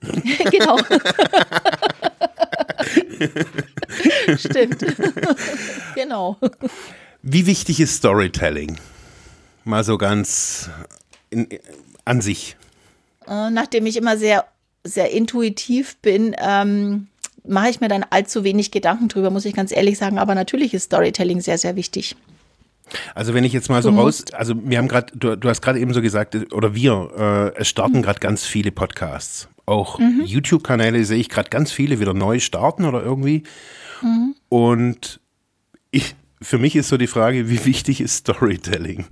[0.50, 0.78] genau.
[4.36, 4.78] Stimmt.
[5.94, 6.36] genau.
[7.22, 8.78] Wie wichtig ist Storytelling?
[9.64, 10.70] Mal so ganz
[11.30, 11.48] in,
[12.04, 12.56] an sich.
[13.28, 14.44] Äh, nachdem ich immer sehr,
[14.84, 17.08] sehr intuitiv bin, ähm,
[17.46, 20.18] mache ich mir dann allzu wenig Gedanken drüber, muss ich ganz ehrlich sagen.
[20.18, 22.16] Aber natürlich ist Storytelling sehr, sehr wichtig.
[23.14, 25.80] Also wenn ich jetzt mal so raus, also wir haben gerade, du, du, hast gerade
[25.80, 28.02] eben so gesagt, oder wir, äh, es starten mhm.
[28.02, 29.48] gerade ganz viele Podcasts.
[29.66, 30.22] Auch mhm.
[30.24, 33.42] YouTube-Kanäle sehe ich gerade ganz viele wieder neu starten oder irgendwie.
[34.02, 34.36] Mhm.
[34.48, 35.20] Und
[35.90, 39.06] ich, für mich ist so die Frage, wie wichtig ist Storytelling?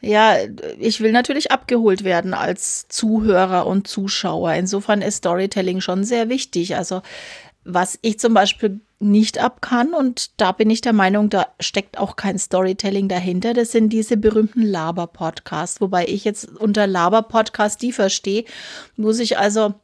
[0.00, 0.36] Ja,
[0.78, 4.54] ich will natürlich abgeholt werden als Zuhörer und Zuschauer.
[4.54, 6.76] Insofern ist Storytelling schon sehr wichtig.
[6.76, 7.02] Also
[7.64, 11.98] was ich zum Beispiel nicht ab kann, und da bin ich der Meinung, da steckt
[11.98, 15.80] auch kein Storytelling dahinter, das sind diese berühmten Laber-Podcasts.
[15.80, 18.44] Wobei ich jetzt unter Laber-Podcast die verstehe,
[18.96, 19.74] muss ich also,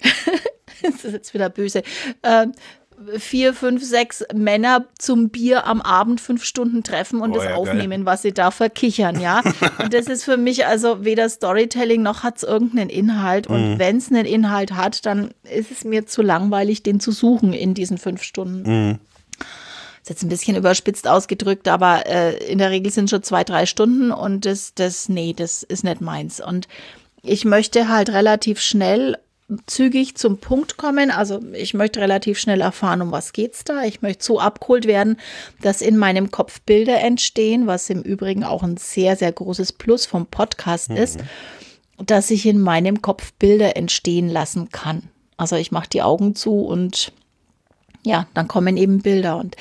[0.82, 1.82] das ist jetzt wieder böse,
[2.22, 2.46] äh,
[3.18, 7.54] vier, fünf, sechs Männer zum Bier am Abend fünf Stunden treffen und oh, das ja,
[7.54, 8.06] aufnehmen, geil.
[8.06, 9.42] was sie da verkichern, ja.
[9.82, 13.46] und das ist für mich also weder Storytelling noch hat es irgendeinen Inhalt.
[13.46, 13.78] Und mhm.
[13.78, 17.74] wenn es einen Inhalt hat, dann ist es mir zu langweilig, den zu suchen in
[17.74, 18.88] diesen fünf Stunden.
[18.88, 18.98] Mhm.
[20.02, 23.66] ist jetzt ein bisschen überspitzt ausgedrückt, aber äh, in der Regel sind schon zwei, drei
[23.66, 26.40] Stunden und das, das, nee, das ist nicht meins.
[26.40, 26.68] Und
[27.22, 29.16] ich möchte halt relativ schnell
[29.66, 31.10] zügig zum Punkt kommen.
[31.10, 33.84] Also ich möchte relativ schnell erfahren, um was geht's da.
[33.84, 35.18] Ich möchte so abgeholt werden,
[35.60, 40.06] dass in meinem Kopf Bilder entstehen, was im Übrigen auch ein sehr, sehr großes Plus
[40.06, 40.96] vom Podcast mhm.
[40.96, 41.20] ist,
[41.98, 45.10] dass ich in meinem Kopf Bilder entstehen lassen kann.
[45.36, 47.12] Also ich mache die Augen zu und
[48.04, 49.56] ja, dann kommen eben Bilder und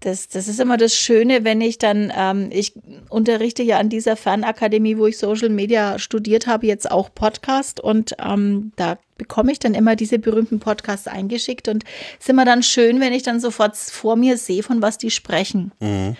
[0.00, 2.74] das, das ist immer das Schöne, wenn ich dann, ähm, ich
[3.08, 8.14] unterrichte ja an dieser Fernakademie, wo ich Social Media studiert habe, jetzt auch Podcast und
[8.24, 11.84] ähm, da bekomme ich dann immer diese berühmten Podcasts eingeschickt und
[12.14, 15.10] es ist immer dann schön, wenn ich dann sofort vor mir sehe, von was die
[15.10, 15.72] sprechen.
[15.80, 16.16] Mhm.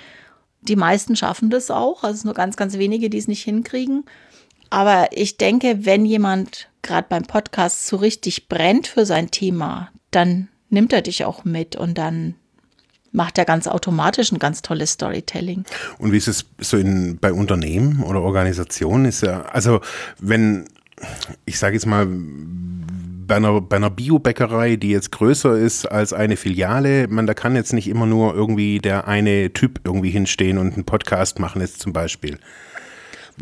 [0.63, 4.05] Die meisten schaffen das auch, also es nur ganz, ganz wenige, die es nicht hinkriegen.
[4.71, 10.49] Aber ich denke, wenn jemand gerade beim Podcast so richtig brennt für sein Thema, dann
[10.69, 12.35] nimmt er dich auch mit und dann
[13.19, 15.65] macht er ganz automatisch ein ganz tolles Storytelling.
[15.99, 19.07] Und wie ist es so in, bei Unternehmen oder Organisationen?
[19.07, 19.81] Ist ja, also
[20.21, 20.67] wenn,
[21.45, 26.37] ich sage jetzt mal, bei einer, bei einer Biobäckerei, die jetzt größer ist als eine
[26.37, 30.75] Filiale, man, da kann jetzt nicht immer nur irgendwie der eine Typ irgendwie hinstehen und
[30.75, 32.39] einen Podcast machen, jetzt zum Beispiel.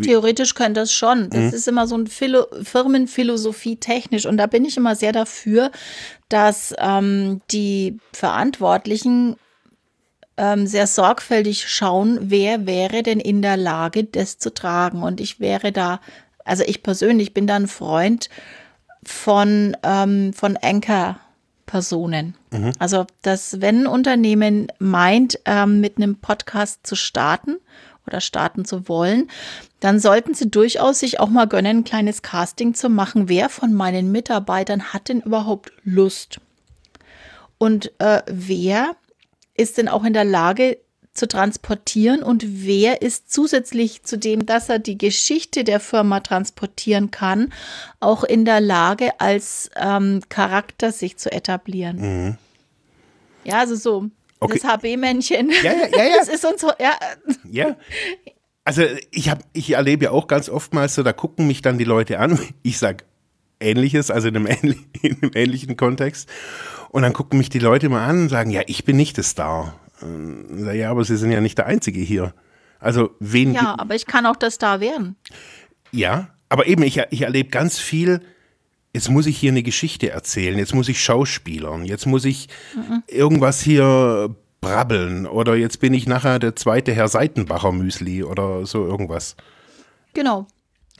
[0.03, 1.31] Theoretisch könnte das schon.
[1.31, 1.55] Das mhm.
[1.55, 4.27] ist immer so ein Philo Firmenphilosophie technisch.
[4.27, 5.71] Und da bin ich immer sehr dafür,
[6.29, 9.37] dass ähm, die Verantwortlichen
[10.37, 15.03] ähm, sehr sorgfältig schauen, wer wäre denn in der Lage, das zu tragen.
[15.03, 16.01] Und ich wäre da,
[16.45, 18.29] also ich persönlich bin da ein Freund
[19.03, 22.35] von, ähm, von Anchor-Personen.
[22.51, 22.73] Mhm.
[22.79, 27.57] Also, dass wenn ein Unternehmen meint, ähm, mit einem Podcast zu starten
[28.07, 29.31] oder starten zu wollen,
[29.81, 33.29] dann sollten sie durchaus sich auch mal gönnen, ein kleines Casting zu machen.
[33.29, 36.41] Wer von meinen Mitarbeitern hat denn überhaupt Lust?
[37.59, 38.97] Und äh, wer
[39.57, 40.79] ist denn auch in der Lage
[41.17, 47.11] zu transportieren und wer ist zusätzlich zu dem, dass er die Geschichte der Firma transportieren
[47.11, 47.53] kann,
[48.01, 51.97] auch in der Lage, als ähm, Charakter sich zu etablieren.
[51.97, 52.39] Mhm.
[53.45, 54.11] Ja, also so.
[54.39, 54.59] Okay.
[54.61, 55.51] Das HB-Männchen.
[55.63, 56.17] Ja, ja, ja, ja.
[56.19, 56.93] Das ist uns so, ja.
[57.51, 57.77] Ja.
[58.65, 61.85] Also ich habe, ich erlebe ja auch ganz oftmals so, da gucken mich dann die
[61.85, 62.39] Leute an.
[62.63, 63.05] Ich sage
[63.61, 66.29] Ähnliches, also in einem, ähnlich, in einem ähnlichen Kontext.
[66.97, 69.25] Und dann gucken mich die Leute mal an und sagen, ja, ich bin nicht der
[69.25, 69.79] Star.
[70.73, 72.33] Ja, aber sie sind ja nicht der Einzige hier.
[72.81, 73.53] Also wen.
[73.53, 75.15] Ja, aber ich kann auch der Star werden.
[75.91, 78.23] Ja, aber eben, ich, ich erlebe ganz viel,
[78.95, 83.03] jetzt muss ich hier eine Geschichte erzählen, jetzt muss ich Schauspielern, jetzt muss ich mhm.
[83.09, 88.87] irgendwas hier brabbeln oder jetzt bin ich nachher der zweite Herr Seitenbacher Müsli oder so
[88.87, 89.37] irgendwas.
[90.15, 90.47] Genau.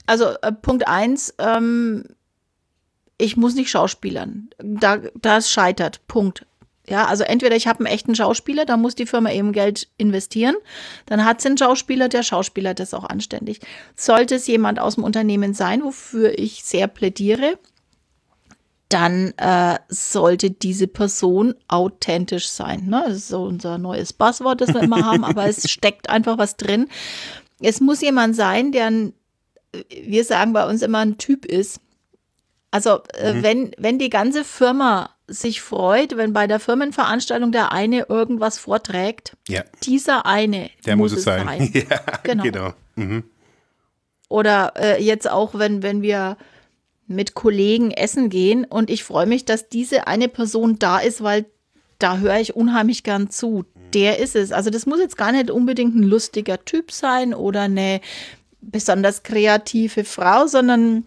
[0.05, 2.03] Also äh, Punkt eins, ähm,
[3.17, 4.49] ich muss nicht schauspielern.
[4.57, 6.05] Da, das scheitert.
[6.07, 6.45] Punkt.
[6.89, 10.55] Ja, also entweder ich habe einen echten Schauspieler, da muss die Firma eben Geld investieren.
[11.05, 13.59] Dann hat sie einen Schauspieler, der Schauspieler das auch anständig.
[13.95, 17.59] Sollte es jemand aus dem Unternehmen sein, wofür ich sehr plädiere,
[18.87, 22.85] dann äh, sollte diese Person authentisch sein.
[22.85, 23.03] Ne?
[23.07, 26.55] Das ist so unser neues Buzzword, das wir immer haben, aber es steckt einfach was
[26.55, 26.87] drin.
[27.59, 29.13] Es muss jemand sein, der ein,
[29.89, 31.81] wir sagen bei uns immer ein Typ ist.
[32.77, 33.41] Also äh, mhm.
[33.41, 39.35] wenn, wenn die ganze Firma sich freut, wenn bei der Firmenveranstaltung der eine irgendwas vorträgt,
[39.47, 39.63] ja.
[39.81, 41.47] dieser eine der muss, muss es sein.
[41.47, 41.71] sein.
[41.89, 42.43] ja, genau.
[42.43, 42.73] genau.
[42.95, 43.23] Mhm.
[44.29, 46.37] Oder äh, jetzt auch, wenn, wenn wir
[47.07, 51.47] mit Kollegen essen gehen und ich freue mich, dass diese eine Person da ist, weil
[51.97, 53.65] da höre ich unheimlich gern zu.
[53.95, 54.51] Der ist es.
[54.51, 58.01] Also das muss jetzt gar nicht unbedingt ein lustiger Typ sein oder eine
[58.61, 61.05] besonders kreative Frau, sondern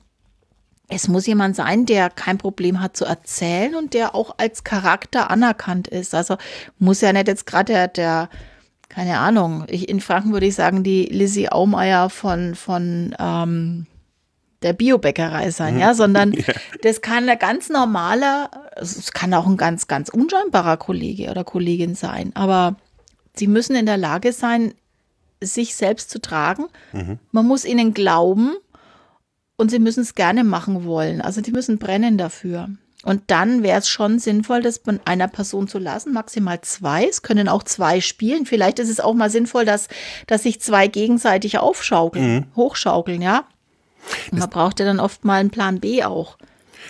[0.90, 5.30] es muss jemand sein, der kein Problem hat zu erzählen und der auch als Charakter
[5.30, 6.14] anerkannt ist.
[6.14, 6.36] Also
[6.78, 8.28] muss ja nicht jetzt gerade der, der,
[8.88, 13.86] keine Ahnung, ich, in Franken würde ich sagen, die Lizzie Aumeier von, von ähm,
[14.62, 16.44] der Biobäckerei sein, ja, sondern ja.
[16.82, 21.94] das kann ein ganz normaler, es kann auch ein ganz, ganz unscheinbarer Kollege oder Kollegin
[21.94, 22.76] sein, aber
[23.34, 24.74] sie müssen in der Lage sein,
[25.42, 26.66] sich selbst zu tragen.
[26.92, 27.18] Mhm.
[27.32, 28.56] Man muss ihnen glauben
[29.60, 31.20] und sie müssen es gerne machen wollen.
[31.20, 32.70] Also die müssen brennen dafür.
[33.02, 37.06] Und dann wäre es schon sinnvoll, das von einer Person zu lassen, maximal zwei.
[37.06, 38.46] Es können auch zwei spielen.
[38.46, 39.88] Vielleicht ist es auch mal sinnvoll, dass,
[40.26, 42.46] dass sich zwei gegenseitig aufschaukeln, mhm.
[42.56, 43.44] hochschaukeln, ja.
[44.32, 46.36] Und man braucht ja dann oft mal einen Plan B auch.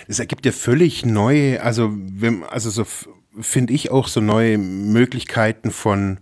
[0.07, 1.93] Es ergibt ja völlig neue, also,
[2.49, 2.85] also so
[3.39, 6.19] finde ich auch so neue Möglichkeiten von,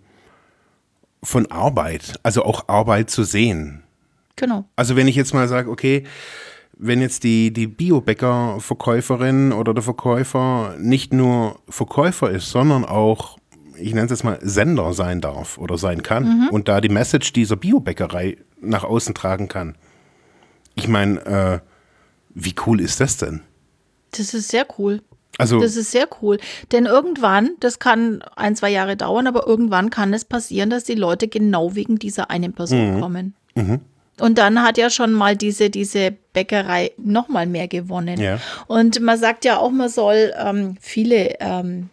[1.23, 3.83] von Arbeit, also auch Arbeit zu sehen.
[4.39, 4.65] Genau.
[4.75, 6.03] Also wenn ich jetzt mal sage, okay,
[6.77, 13.37] wenn jetzt die, die Biobäcker-Verkäuferin oder der Verkäufer nicht nur Verkäufer ist, sondern auch,
[13.75, 16.49] ich nenne es jetzt mal, Sender sein darf oder sein kann mhm.
[16.49, 19.75] und da die Message dieser Biobäckerei nach außen tragen kann.
[20.75, 21.59] Ich meine, äh,
[22.33, 23.41] wie cool ist das denn?
[24.11, 25.01] Das ist sehr cool.
[25.37, 26.37] Also, das ist sehr cool.
[26.71, 30.95] Denn irgendwann, das kann ein, zwei Jahre dauern, aber irgendwann kann es passieren, dass die
[30.95, 33.01] Leute genau wegen dieser einen Person mhm.
[33.01, 33.35] kommen.
[33.55, 33.79] Mhm.
[34.19, 38.19] Und dann hat ja schon mal diese, diese Bäckerei noch mal mehr gewonnen.
[38.19, 38.39] Ja.
[38.67, 41.89] Und man sagt ja auch, man soll ähm, viele ähm,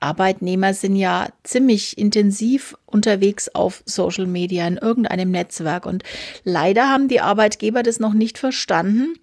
[0.00, 5.86] Arbeitnehmer sind ja ziemlich intensiv unterwegs auf Social Media in irgendeinem Netzwerk.
[5.86, 6.02] Und
[6.42, 9.14] leider haben die Arbeitgeber das noch nicht verstanden,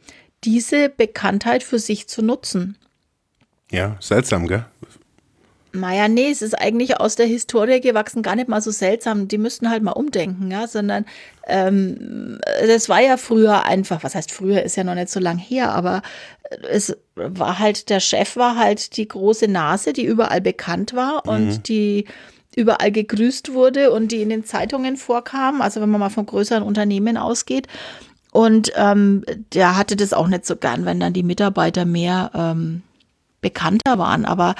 [0.44, 2.78] diese Bekanntheit für sich zu nutzen.
[3.72, 4.66] Ja, seltsam, gell?
[5.80, 9.28] Naja, nee, es ist eigentlich aus der Historie gewachsen, gar nicht mal so seltsam.
[9.28, 11.06] Die müssten halt mal umdenken, ja, sondern
[11.48, 15.38] ähm, das war ja früher einfach, was heißt früher, ist ja noch nicht so lang
[15.38, 16.02] her, aber
[16.70, 21.32] es war halt, der Chef war halt die große Nase, die überall bekannt war mhm.
[21.32, 22.06] und die
[22.56, 26.64] überall gegrüßt wurde und die in den Zeitungen vorkam, also wenn man mal von größeren
[26.64, 27.68] Unternehmen ausgeht.
[28.32, 32.82] Und ähm, der hatte das auch nicht so gern, wenn dann die Mitarbeiter mehr ähm,
[33.42, 34.26] bekannter waren.
[34.26, 34.56] Aber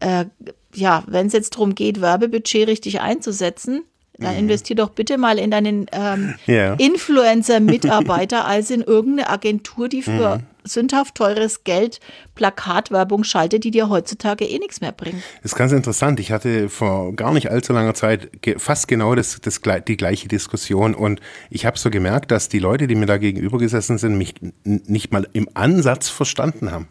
[0.00, 0.26] äh,
[0.74, 3.84] ja, wenn es jetzt darum geht, Werbebudget richtig einzusetzen,
[4.18, 4.40] dann mhm.
[4.40, 6.74] investier doch bitte mal in deinen ähm, yeah.
[6.74, 10.42] Influencer-Mitarbeiter als in irgendeine Agentur, die für mhm.
[10.64, 12.00] sündhaft teures Geld
[12.34, 15.22] Plakatwerbung schaltet, die dir heutzutage eh nichts mehr bringt.
[15.42, 16.20] Das ist ganz interessant.
[16.20, 20.94] Ich hatte vor gar nicht allzu langer Zeit fast genau das, das, die gleiche Diskussion
[20.94, 24.34] und ich habe so gemerkt, dass die Leute, die mir da gegenüber gesessen sind, mich
[24.64, 26.88] nicht mal im Ansatz verstanden haben.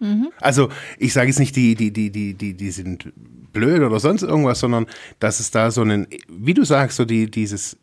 [0.00, 0.30] Mhm.
[0.40, 3.12] Also ich sage jetzt nicht, die, die, die, die, die, die sind
[3.52, 4.86] blöd oder sonst irgendwas, sondern
[5.18, 7.76] dass es da so einen, wie du sagst, so die, dieses,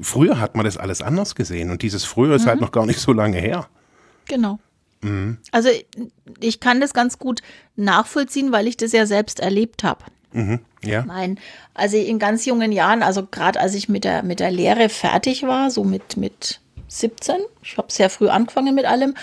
[0.00, 2.36] früher hat man das alles anders gesehen und dieses früher mhm.
[2.36, 2.62] ist halt mhm.
[2.62, 3.68] noch gar nicht so lange her.
[4.26, 4.58] Genau.
[5.02, 5.38] Mhm.
[5.52, 5.68] Also
[6.40, 7.42] ich kann das ganz gut
[7.76, 10.04] nachvollziehen, weil ich das ja selbst erlebt habe.
[10.32, 10.60] Mhm.
[10.82, 11.04] Ja.
[11.04, 11.38] Mein,
[11.74, 15.44] also in ganz jungen Jahren, also gerade als ich mit der, mit der Lehre fertig
[15.44, 16.60] war, so mit, mit
[17.00, 19.14] 17, ich habe sehr früh angefangen mit allem,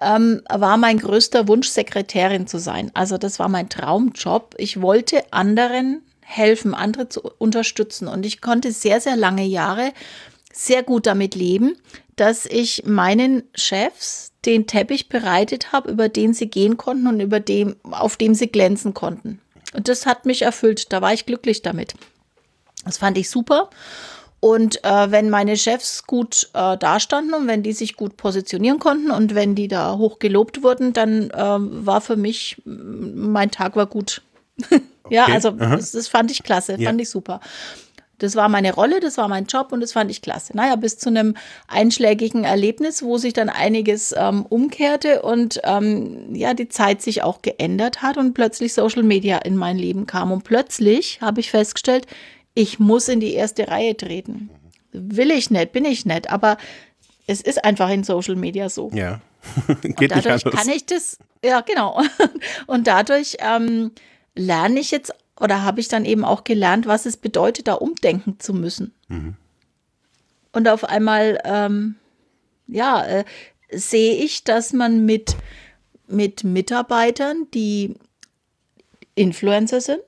[0.00, 2.90] ähm, war mein größter Wunsch, Sekretärin zu sein.
[2.94, 4.54] Also das war mein Traumjob.
[4.58, 8.08] Ich wollte anderen helfen, andere zu unterstützen.
[8.08, 9.92] Und ich konnte sehr, sehr lange Jahre
[10.52, 11.76] sehr gut damit leben,
[12.16, 17.40] dass ich meinen Chefs den Teppich bereitet habe, über den sie gehen konnten und über
[17.40, 19.40] dem, auf dem sie glänzen konnten.
[19.74, 20.92] Und das hat mich erfüllt.
[20.92, 21.94] Da war ich glücklich damit.
[22.84, 23.68] Das fand ich super.
[24.46, 29.10] Und äh, wenn meine Chefs gut äh, dastanden und wenn die sich gut positionieren konnten
[29.10, 33.86] und wenn die da hoch gelobt wurden, dann äh, war für mich, mein Tag war
[33.86, 34.22] gut.
[35.10, 35.32] ja, okay.
[35.32, 36.88] also das, das, fand ich klasse, ja.
[36.88, 37.40] fand ich super.
[38.18, 40.56] Das war meine Rolle, das war mein Job und das fand ich klasse.
[40.56, 41.34] Naja, bis zu einem
[41.66, 47.42] einschlägigen Erlebnis, wo sich dann einiges ähm, umkehrte und ähm, ja, die Zeit sich auch
[47.42, 50.30] geändert hat und plötzlich Social Media in mein Leben kam.
[50.30, 52.06] Und plötzlich habe ich festgestellt,
[52.56, 54.48] ich muss in die erste Reihe treten.
[54.90, 56.56] Will ich nicht, bin ich nicht, aber
[57.26, 58.90] es ist einfach in Social Media so.
[58.94, 59.20] Ja.
[59.82, 62.02] Geht Und dadurch kann ich das, ja, genau.
[62.66, 63.92] Und dadurch ähm,
[64.34, 68.40] lerne ich jetzt oder habe ich dann eben auch gelernt, was es bedeutet, da umdenken
[68.40, 68.94] zu müssen.
[69.08, 69.36] Mhm.
[70.52, 71.96] Und auf einmal, ähm,
[72.66, 73.24] ja, äh,
[73.70, 75.36] sehe ich, dass man mit,
[76.06, 77.96] mit Mitarbeitern, die
[79.14, 80.00] Influencer sind,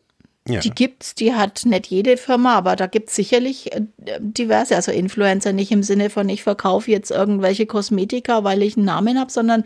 [0.49, 0.61] ja.
[0.61, 3.83] Die gibt's, die hat nicht jede Firma, aber da gibt es sicherlich äh,
[4.21, 8.87] diverse, also Influencer nicht im Sinne von, ich verkaufe jetzt irgendwelche Kosmetika, weil ich einen
[8.87, 9.65] Namen habe, sondern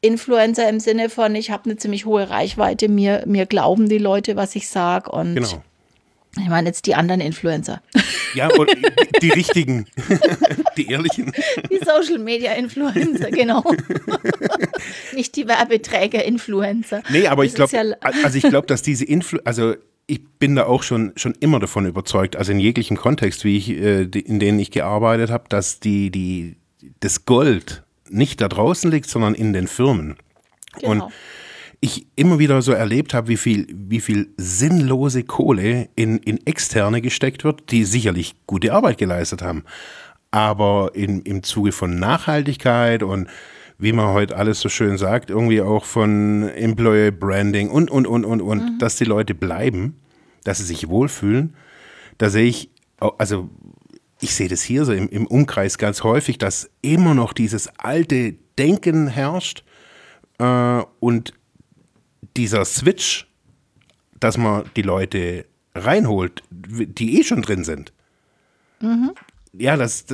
[0.00, 4.36] Influencer im Sinne von, ich habe eine ziemlich hohe Reichweite, mir, mir glauben die Leute,
[4.36, 5.62] was ich sage und genau.
[6.38, 7.80] Ich meine jetzt die anderen Influencer.
[8.34, 8.70] Ja, und
[9.22, 9.86] die richtigen,
[10.76, 11.32] die ehrlichen.
[11.70, 13.64] Die Social Media Influencer, genau.
[15.14, 17.02] Nicht die Werbeträger-Influencer.
[17.08, 19.74] Nee, aber das ich glaube, ja also ich glaube, dass diese Influ also
[20.06, 23.70] ich bin da auch schon, schon immer davon überzeugt, also in jeglichem Kontext, wie ich,
[23.70, 26.56] äh, in denen ich gearbeitet habe, dass die, die,
[27.00, 30.16] das Gold nicht da draußen liegt, sondern in den Firmen.
[30.80, 30.90] Genau.
[30.90, 31.12] Und
[31.80, 37.02] ich immer wieder so erlebt habe, wie viel, wie viel sinnlose Kohle in, in Externe
[37.02, 39.64] gesteckt wird, die sicherlich gute Arbeit geleistet haben.
[40.30, 43.28] Aber in, im Zuge von Nachhaltigkeit und
[43.78, 48.24] wie man heute alles so schön sagt, irgendwie auch von Employee Branding und, und, und,
[48.24, 48.78] und, und, mhm.
[48.78, 49.96] dass die Leute bleiben,
[50.44, 51.54] dass sie sich wohlfühlen.
[52.18, 52.70] Da sehe ich,
[53.18, 53.50] also
[54.20, 58.34] ich sehe das hier so im, im Umkreis ganz häufig, dass immer noch dieses alte
[58.58, 59.64] Denken herrscht
[60.38, 61.34] äh, und
[62.36, 63.28] dieser Switch,
[64.18, 67.92] dass man die Leute reinholt, die eh schon drin sind.
[68.80, 69.12] Mhm.
[69.52, 70.06] Ja, das,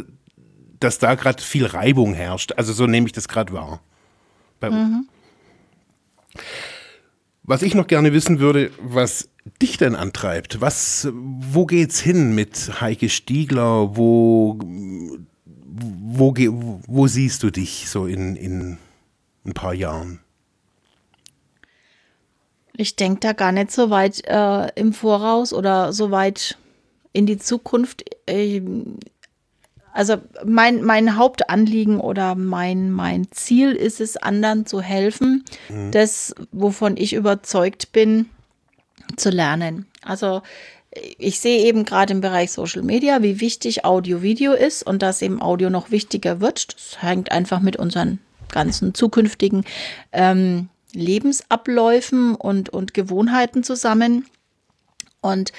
[0.82, 2.52] dass da gerade viel Reibung herrscht.
[2.56, 3.80] Also so nehme ich das gerade wahr.
[4.60, 5.08] Mhm.
[7.44, 9.28] Was ich noch gerne wissen würde, was
[9.60, 10.60] dich denn antreibt.
[10.60, 13.96] Was, wo geht's hin mit Heike Stiegler?
[13.96, 16.34] Wo, wo,
[16.86, 18.78] wo siehst du dich so in, in
[19.44, 20.20] ein paar Jahren?
[22.74, 26.56] Ich denke da gar nicht so weit äh, im Voraus oder so weit
[27.12, 28.04] in die Zukunft.
[28.26, 28.62] Ich,
[29.92, 35.44] also mein, mein Hauptanliegen oder mein, mein Ziel ist es, anderen zu helfen.
[35.68, 35.90] Mhm.
[35.90, 38.26] Das, wovon ich überzeugt bin,
[39.16, 39.86] zu lernen.
[40.02, 40.42] Also
[41.18, 45.40] ich sehe eben gerade im Bereich Social Media, wie wichtig Audio-Video ist und dass eben
[45.40, 46.74] Audio noch wichtiger wird.
[46.74, 48.18] Das hängt einfach mit unseren
[48.50, 49.64] ganzen zukünftigen
[50.12, 54.26] ähm, Lebensabläufen und, und Gewohnheiten zusammen.
[55.22, 55.52] Und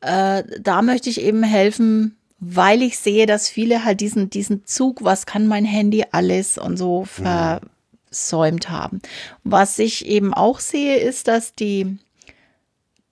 [0.00, 5.02] äh, da möchte ich eben helfen, weil ich sehe, dass viele halt diesen, diesen Zug,
[5.02, 9.00] was kann mein Handy alles und so versäumt haben.
[9.44, 11.98] Was ich eben auch sehe, ist, dass die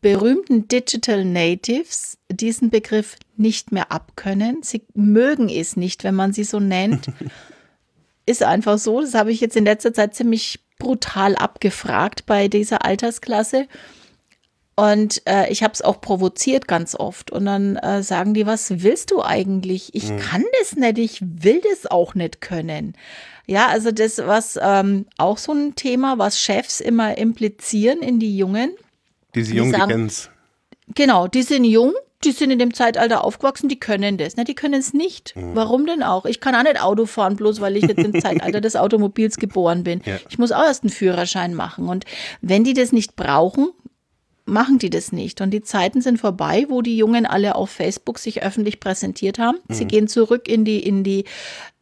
[0.00, 4.62] berühmten Digital Natives diesen Begriff nicht mehr abkönnen.
[4.62, 7.08] Sie mögen es nicht, wenn man sie so nennt.
[8.26, 9.00] ist einfach so.
[9.00, 13.66] Das habe ich jetzt in letzter Zeit ziemlich brutal abgefragt bei dieser Altersklasse.
[14.78, 17.30] Und äh, ich habe es auch provoziert ganz oft.
[17.30, 19.94] Und dann äh, sagen die, was willst du eigentlich?
[19.94, 20.18] Ich mhm.
[20.18, 22.94] kann das nicht, ich will das auch nicht können.
[23.46, 28.36] Ja, also das, was ähm, auch so ein Thema, was Chefs immer implizieren in die
[28.36, 28.76] Jungen.
[29.34, 33.68] Diese Jungen, die, sagen, die Genau, die sind jung, die sind in dem Zeitalter aufgewachsen,
[33.68, 34.36] die können das.
[34.36, 34.44] Ne?
[34.44, 35.34] Die können es nicht.
[35.36, 35.54] Mhm.
[35.54, 36.26] Warum denn auch?
[36.26, 39.84] Ich kann auch nicht Auto fahren, bloß weil ich jetzt im Zeitalter des Automobils geboren
[39.84, 40.02] bin.
[40.04, 40.18] Ja.
[40.28, 41.88] Ich muss auch erst einen Führerschein machen.
[41.88, 42.04] Und
[42.40, 43.70] wenn die das nicht brauchen,
[44.46, 45.40] machen die das nicht.
[45.40, 49.58] Und die Zeiten sind vorbei, wo die Jungen alle auf Facebook sich öffentlich präsentiert haben.
[49.68, 49.74] Mhm.
[49.74, 51.24] Sie gehen zurück in die, in die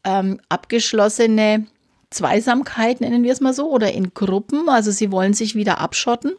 [0.02, 1.66] ähm, abgeschlossene
[2.10, 4.68] Zweisamkeit, nennen wir es mal so, oder in Gruppen.
[4.68, 6.32] Also sie wollen sich wieder abschotten.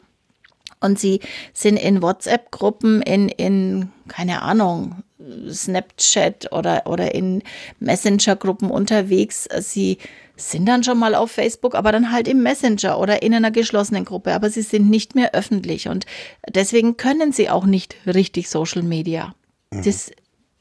[0.82, 1.20] Und sie
[1.54, 5.04] sind in WhatsApp-Gruppen, in, in, keine Ahnung,
[5.50, 7.44] Snapchat oder, oder in
[7.80, 9.48] Messenger-Gruppen unterwegs.
[9.60, 9.98] Sie
[10.38, 14.06] sind dann schon mal auf Facebook, aber dann halt im Messenger oder in einer geschlossenen
[14.06, 16.06] Gruppe, aber sie sind nicht mehr öffentlich und
[16.54, 19.34] deswegen können sie auch nicht richtig Social Media.
[19.72, 19.84] Mhm.
[19.84, 20.12] Das,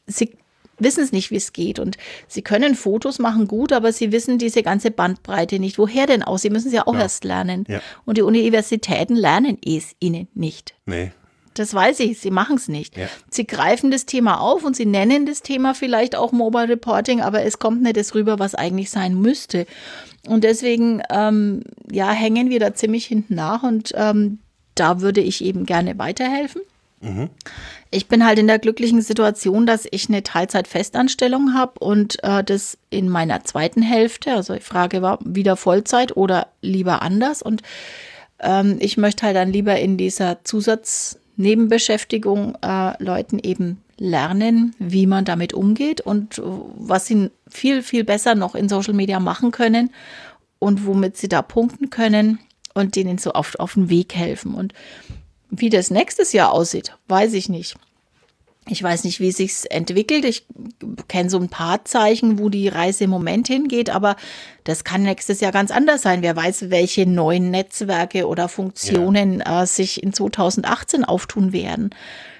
[0.06, 0.36] sie
[0.78, 1.96] wissen es nicht, wie es geht und
[2.28, 5.78] sie können Fotos machen gut, aber sie wissen diese ganze Bandbreite nicht.
[5.78, 6.42] Woher denn aus?
[6.42, 7.02] Sie müssen es ja auch ja.
[7.02, 7.64] erst lernen.
[7.68, 7.80] Ja.
[8.04, 10.74] Und die Universitäten lernen es ihnen nicht.
[10.86, 11.12] Nee.
[11.54, 12.96] Das weiß ich, sie machen es nicht.
[12.96, 13.06] Ja.
[13.30, 17.42] Sie greifen das Thema auf und sie nennen das Thema vielleicht auch Mobile Reporting, aber
[17.44, 19.66] es kommt nicht das rüber, was eigentlich sein müsste.
[20.26, 24.38] Und deswegen, ähm, ja, hängen wir da ziemlich hinten nach und ähm,
[24.74, 26.62] da würde ich eben gerne weiterhelfen.
[27.00, 27.28] Mhm.
[27.90, 32.78] Ich bin halt in der glücklichen Situation, dass ich eine Teilzeit-Festanstellung habe und äh, das
[32.90, 37.62] in meiner zweiten Hälfte, also die Frage war wieder Vollzeit oder lieber anders und
[38.40, 45.06] ähm, ich möchte halt dann lieber in dieser Zusatz- Nebenbeschäftigung äh, Leuten eben lernen, wie
[45.06, 49.90] man damit umgeht und was sie viel, viel besser noch in Social Media machen können
[50.58, 52.38] und womit sie da punkten können
[52.74, 54.54] und denen so oft auf den Weg helfen.
[54.54, 54.74] Und
[55.50, 57.76] wie das nächstes Jahr aussieht, weiß ich nicht.
[58.68, 60.24] Ich weiß nicht, wie es sich entwickelt.
[60.24, 60.46] Ich
[61.08, 64.16] kenne so ein paar Zeichen, wo die Reise im Moment hingeht, aber
[64.64, 66.22] das kann nächstes Jahr ganz anders sein.
[66.22, 69.62] Wer weiß, welche neuen Netzwerke oder Funktionen ja.
[69.62, 71.90] äh, sich in 2018 auftun werden.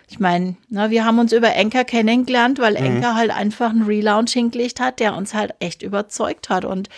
[0.09, 2.87] Ich meine, wir haben uns über Enker kennengelernt, weil mhm.
[2.87, 6.89] Enker halt einfach einen Relaunch hingelegt hat, der uns halt echt überzeugt hat und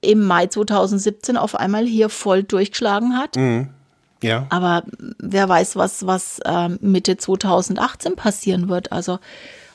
[0.00, 3.36] im Mai 2017 auf einmal hier voll durchgeschlagen hat.
[3.36, 3.70] Mhm.
[4.22, 4.46] Ja.
[4.50, 4.84] Aber
[5.18, 8.92] wer weiß, was, was äh, Mitte 2018 passieren wird.
[8.92, 9.18] Also,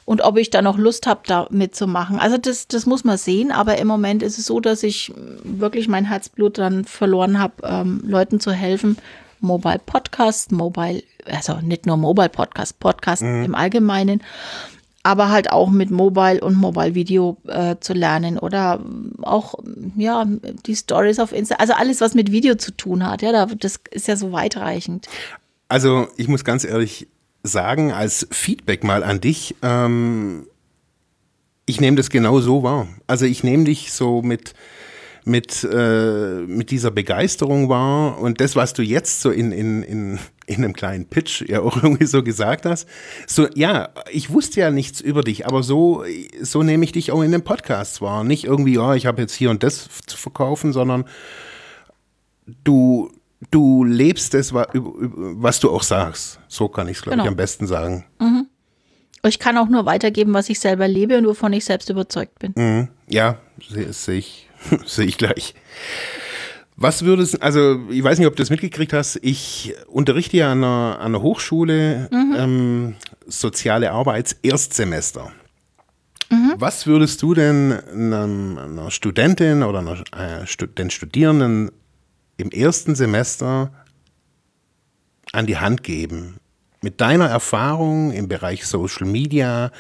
[0.06, 2.20] und ob ich da noch Lust habe, da mitzumachen.
[2.20, 3.52] Also, das, das muss man sehen.
[3.52, 8.04] Aber im Moment ist es so, dass ich wirklich mein Herzblut dann verloren habe, ähm,
[8.06, 8.98] Leuten zu helfen.
[9.42, 13.46] Mobile Podcast, Mobile, also nicht nur Mobile Podcast, Podcast mhm.
[13.46, 14.22] im Allgemeinen
[15.06, 18.84] aber halt auch mit Mobile und Mobile Video äh, zu lernen oder
[19.22, 19.54] auch
[19.96, 20.26] ja
[20.66, 24.08] die Stories auf Insta, also alles was mit Video zu tun hat, ja, das ist
[24.08, 25.08] ja so weitreichend.
[25.70, 27.08] Also ich muss ganz ehrlich
[27.44, 30.48] sagen, als Feedback mal an dich, ähm,
[31.68, 32.88] ich nehme das genau so wahr.
[33.06, 34.56] Also ich nehme dich so mit
[35.26, 40.20] mit, äh, mit dieser Begeisterung wahr und das, was du jetzt so in, in, in,
[40.46, 42.88] in einem kleinen Pitch ja auch irgendwie so gesagt hast.
[43.26, 46.04] So, ja, ich wusste ja nichts über dich, aber so,
[46.42, 48.24] so nehme ich dich auch in den Podcasts wahr.
[48.24, 51.06] Nicht irgendwie, ja, ich habe jetzt hier und das zu verkaufen, sondern
[52.64, 53.12] du,
[53.50, 56.40] du lebst es, was du auch sagst.
[56.48, 57.24] So kann ich es, glaube genau.
[57.24, 58.06] ich, am besten sagen.
[58.20, 58.46] Mhm.
[59.28, 62.54] Ich kann auch nur weitergeben, was ich selber lebe und wovon ich selbst überzeugt bin.
[62.56, 62.90] Mhm.
[63.10, 63.40] Ja,
[63.90, 64.45] sehe ich
[64.86, 65.56] Sehe ich gleich.
[66.78, 70.64] Was würdest, also ich weiß nicht, ob du das mitgekriegt hast, ich unterrichte ja an
[70.64, 72.36] einer, an einer Hochschule mhm.
[72.38, 72.96] ähm,
[73.28, 75.32] soziale Arbeits Erstsemester.
[76.30, 76.56] Mhm.
[76.58, 81.72] Was würdest du denn einer, einer Studentin oder einer, äh, den Studierenden
[82.38, 83.72] im ersten Semester
[85.32, 86.40] an die Hand geben?
[86.82, 89.72] Mit deiner Erfahrung im Bereich Social Media,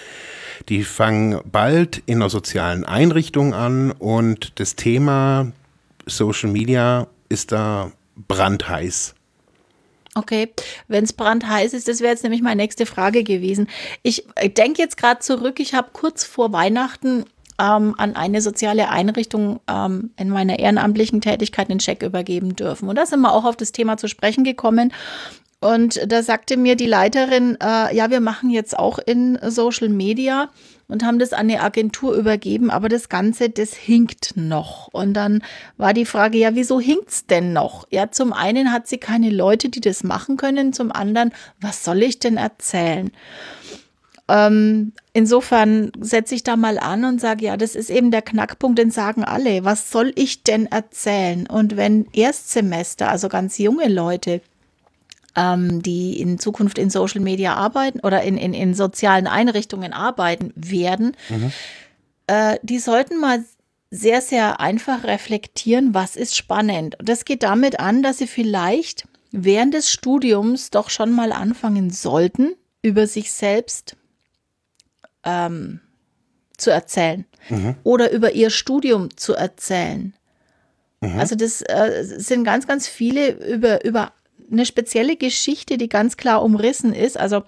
[0.69, 5.51] die fangen bald in einer sozialen Einrichtung an und das Thema
[6.05, 7.91] Social Media ist da
[8.27, 9.15] brandheiß.
[10.17, 10.53] Okay,
[10.87, 13.67] wenn es brandheiß ist, das wäre jetzt nämlich meine nächste Frage gewesen.
[14.01, 14.25] Ich
[14.57, 17.25] denke jetzt gerade zurück, ich habe kurz vor Weihnachten
[17.59, 22.87] ähm, an eine soziale Einrichtung ähm, in meiner ehrenamtlichen Tätigkeit einen Scheck übergeben dürfen.
[22.87, 24.93] Und da sind wir auch auf das Thema zu sprechen gekommen.
[25.65, 30.49] Und da sagte mir die Leiterin, äh, ja, wir machen jetzt auch in Social Media
[30.87, 34.89] und haben das an eine Agentur übergeben, aber das Ganze, das hinkt noch.
[34.89, 35.43] Und dann
[35.77, 37.87] war die Frage, ja, wieso hinkt's denn noch?
[37.89, 42.03] Ja, zum einen hat sie keine Leute, die das machen können, zum anderen, was soll
[42.03, 43.09] ich denn erzählen?
[44.27, 48.77] Ähm, insofern setze ich da mal an und sage, ja, das ist eben der Knackpunkt,
[48.77, 49.65] den sagen alle.
[49.65, 51.47] Was soll ich denn erzählen?
[51.47, 54.41] Und wenn Erstsemester, also ganz junge Leute,
[55.35, 60.51] ähm, die in Zukunft in Social Media arbeiten oder in, in, in sozialen Einrichtungen arbeiten
[60.55, 61.51] werden, mhm.
[62.27, 63.43] äh, die sollten mal
[63.91, 66.99] sehr, sehr einfach reflektieren, was ist spannend.
[66.99, 71.89] Und das geht damit an, dass sie vielleicht während des Studiums doch schon mal anfangen
[71.89, 73.95] sollten, über sich selbst
[75.23, 75.79] ähm,
[76.57, 77.75] zu erzählen mhm.
[77.83, 80.13] oder über ihr Studium zu erzählen.
[81.01, 81.19] Mhm.
[81.19, 84.13] Also das äh, sind ganz, ganz viele über, über
[84.51, 87.19] eine spezielle Geschichte, die ganz klar umrissen ist.
[87.19, 87.43] Also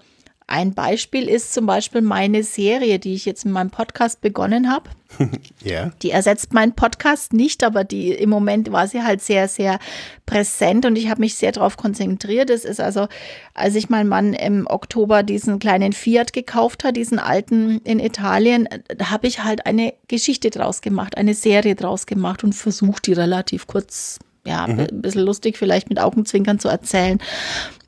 [0.50, 4.88] ein Beispiel ist zum Beispiel meine Serie, die ich jetzt in meinem Podcast begonnen habe.
[5.62, 5.90] ja.
[6.00, 9.78] Die ersetzt meinen Podcast nicht, aber die im Moment war sie halt sehr, sehr
[10.24, 12.48] präsent und ich habe mich sehr darauf konzentriert.
[12.48, 13.08] Es ist also,
[13.52, 18.70] als ich mein Mann im Oktober diesen kleinen Fiat gekauft hat, diesen alten in Italien,
[18.88, 23.12] da habe ich halt eine Geschichte draus gemacht, eine Serie draus gemacht und versucht, die
[23.12, 24.18] relativ kurz
[24.48, 24.80] ja, mhm.
[24.80, 27.18] ein bisschen lustig vielleicht mit Augenzwinkern zu erzählen.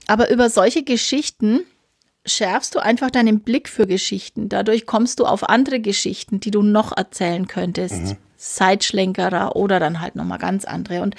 [0.06, 1.60] Aber über solche Geschichten
[2.26, 4.48] schärfst du einfach deinen Blick für Geschichten.
[4.48, 8.02] Dadurch kommst du auf andere Geschichten, die du noch erzählen könntest.
[8.02, 8.16] Mhm.
[8.36, 11.02] Zeitschlenkerer oder dann halt nochmal ganz andere.
[11.02, 11.14] Und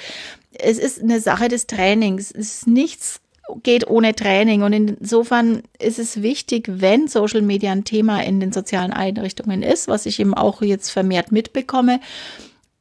[0.52, 2.32] es ist eine Sache des Trainings.
[2.32, 3.22] Es ist nichts
[3.64, 4.64] geht ohne Training.
[4.64, 9.88] Und insofern ist es wichtig, wenn Social Media ein Thema in den sozialen Einrichtungen ist,
[9.88, 12.00] was ich eben auch jetzt vermehrt mitbekomme,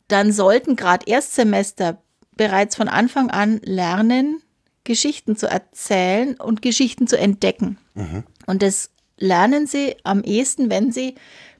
[0.09, 1.99] dann sollten gerade Erstsemester
[2.41, 4.41] bereits von Anfang an lernen,
[4.84, 7.76] Geschichten zu erzählen und Geschichten zu entdecken.
[7.93, 8.24] Mhm.
[8.47, 8.88] Und das
[9.18, 11.16] lernen sie am ehesten, wenn sie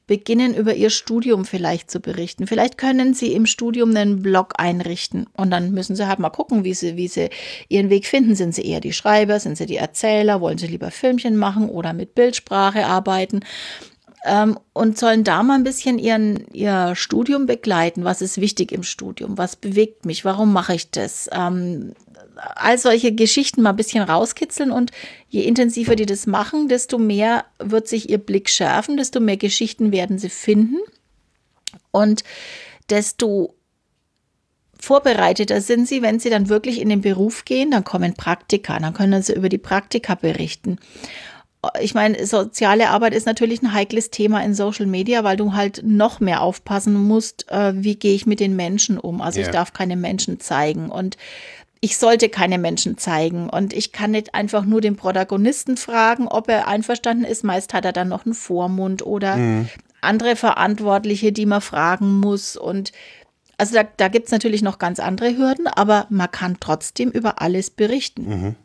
[0.07, 2.47] beginnen, über ihr Studium vielleicht zu berichten.
[2.47, 6.65] Vielleicht können sie im Studium einen Blog einrichten und dann müssen sie halt mal gucken,
[6.65, 7.29] wie sie, wie sie
[7.69, 8.35] ihren Weg finden.
[8.35, 11.93] Sind sie eher die Schreiber, sind sie die Erzähler, wollen sie lieber Filmchen machen oder
[11.93, 13.41] mit Bildsprache arbeiten?
[14.25, 18.05] Ähm, und sollen da mal ein bisschen ihren, ihr Studium begleiten.
[18.05, 19.39] Was ist wichtig im Studium?
[19.39, 20.25] Was bewegt mich?
[20.25, 21.29] Warum mache ich das?
[21.33, 21.95] Ähm,
[22.37, 24.91] all solche Geschichten mal ein bisschen rauskitzeln und
[25.29, 29.93] je intensiver die das machen, desto mehr wird sich ihr Blick schärfen, desto mehr Geschichten
[29.93, 30.79] werden sie finden
[31.91, 32.23] und
[32.89, 33.55] desto
[34.79, 38.95] vorbereiteter sind sie, wenn sie dann wirklich in den Beruf gehen, dann kommen Praktika, dann
[38.95, 40.79] können sie über die Praktika berichten
[41.81, 45.83] ich meine, soziale Arbeit ist natürlich ein heikles Thema in Social Media, weil du halt
[45.85, 49.21] noch mehr aufpassen musst, äh, wie gehe ich mit den Menschen um.
[49.21, 49.47] Also ja.
[49.47, 51.19] ich darf keine Menschen zeigen und
[51.83, 56.49] ich sollte keine Menschen zeigen und ich kann nicht einfach nur den Protagonisten fragen, ob
[56.49, 57.45] er einverstanden ist.
[57.45, 59.69] Meist hat er dann noch einen Vormund oder mhm.
[60.01, 62.93] andere Verantwortliche, die man fragen muss und
[63.59, 67.43] also da, da gibt es natürlich noch ganz andere Hürden, aber man kann trotzdem über
[67.43, 68.29] alles berichten.
[68.29, 68.57] Mhm.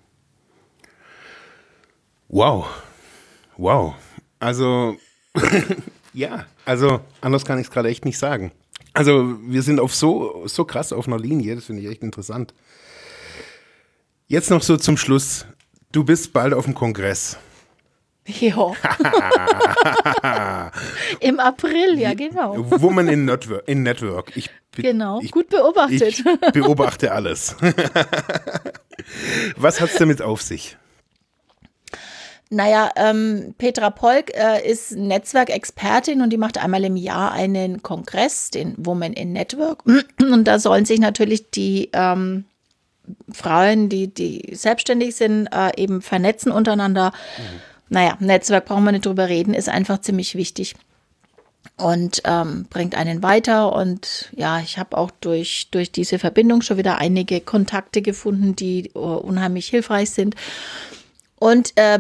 [2.30, 2.68] Wow.
[3.58, 3.96] Wow.
[4.40, 4.98] Also,
[6.14, 8.52] ja, also anders kann ich es gerade echt nicht sagen.
[8.94, 12.54] Also, wir sind auf so, so krass auf einer Linie, das finde ich echt interessant.
[14.28, 15.46] Jetzt noch so zum Schluss.
[15.92, 17.38] Du bist bald auf dem Kongress.
[18.28, 18.72] Ja.
[21.20, 22.56] Im April, ja, genau.
[22.82, 23.68] Woman in Network.
[23.68, 24.36] In Network.
[24.36, 26.02] Ich, genau, ich, gut beobachtet.
[26.02, 27.56] Ich beobachte alles.
[29.58, 30.76] Was hat es damit auf sich?
[32.56, 38.50] Naja, ähm, Petra Polk äh, ist Netzwerkexpertin und die macht einmal im Jahr einen Kongress,
[38.50, 39.84] den Women in Network.
[40.20, 42.46] Und da sollen sich natürlich die ähm,
[43.30, 47.12] Frauen, die, die selbstständig sind, äh, eben vernetzen untereinander.
[47.38, 47.60] Mhm.
[47.90, 50.76] Naja, Netzwerk brauchen wir nicht drüber reden, ist einfach ziemlich wichtig
[51.76, 53.74] und ähm, bringt einen weiter.
[53.76, 58.92] Und ja, ich habe auch durch, durch diese Verbindung schon wieder einige Kontakte gefunden, die
[58.96, 60.36] uh, unheimlich hilfreich sind.
[61.38, 62.00] Und äh,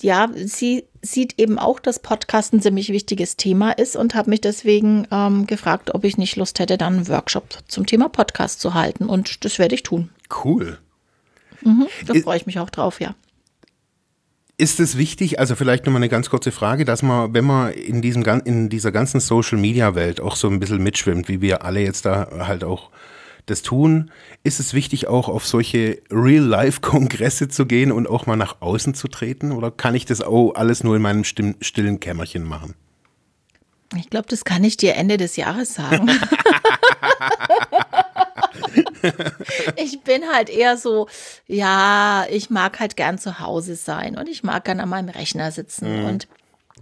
[0.00, 4.40] ja, sie sieht eben auch, dass Podcast ein ziemlich wichtiges Thema ist und habe mich
[4.40, 8.72] deswegen ähm, gefragt, ob ich nicht Lust hätte, dann einen Workshop zum Thema Podcast zu
[8.74, 9.06] halten.
[9.06, 10.10] Und das werde ich tun.
[10.44, 10.78] Cool.
[11.62, 13.14] Mhm, da freue ich mich auch drauf, ja.
[14.56, 18.00] Ist es wichtig, also vielleicht nochmal eine ganz kurze Frage, dass man, wenn man in,
[18.00, 22.28] diesem, in dieser ganzen Social-Media-Welt auch so ein bisschen mitschwimmt, wie wir alle jetzt da
[22.46, 22.90] halt auch
[23.46, 24.10] das tun?
[24.44, 29.08] Ist es wichtig, auch auf solche Real-Life-Kongresse zu gehen und auch mal nach außen zu
[29.08, 29.52] treten?
[29.52, 32.74] Oder kann ich das auch alles nur in meinem stillen Kämmerchen machen?
[33.96, 36.10] Ich glaube, das kann ich dir Ende des Jahres sagen.
[39.76, 41.08] ich bin halt eher so,
[41.46, 45.52] ja, ich mag halt gern zu Hause sein und ich mag gern an meinem Rechner
[45.52, 46.04] sitzen mhm.
[46.06, 46.28] und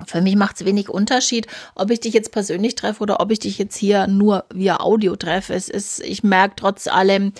[0.06, 3.38] für mich macht es wenig Unterschied, ob ich dich jetzt persönlich treffe oder ob ich
[3.38, 5.54] dich jetzt hier nur via Audio treffe.
[5.54, 7.32] Es ist, ich merke trotz allem,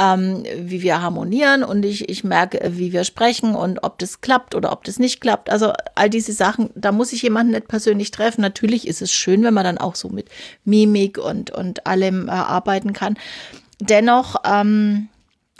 [0.00, 4.54] ähm, wie wir harmonieren und ich, ich merke, wie wir sprechen und ob das klappt
[4.54, 5.50] oder ob das nicht klappt.
[5.50, 8.40] Also all diese Sachen, da muss ich jemanden nicht persönlich treffen.
[8.40, 10.28] Natürlich ist es schön, wenn man dann auch so mit
[10.64, 13.18] Mimik und, und allem äh, arbeiten kann.
[13.78, 15.08] Dennoch, ähm,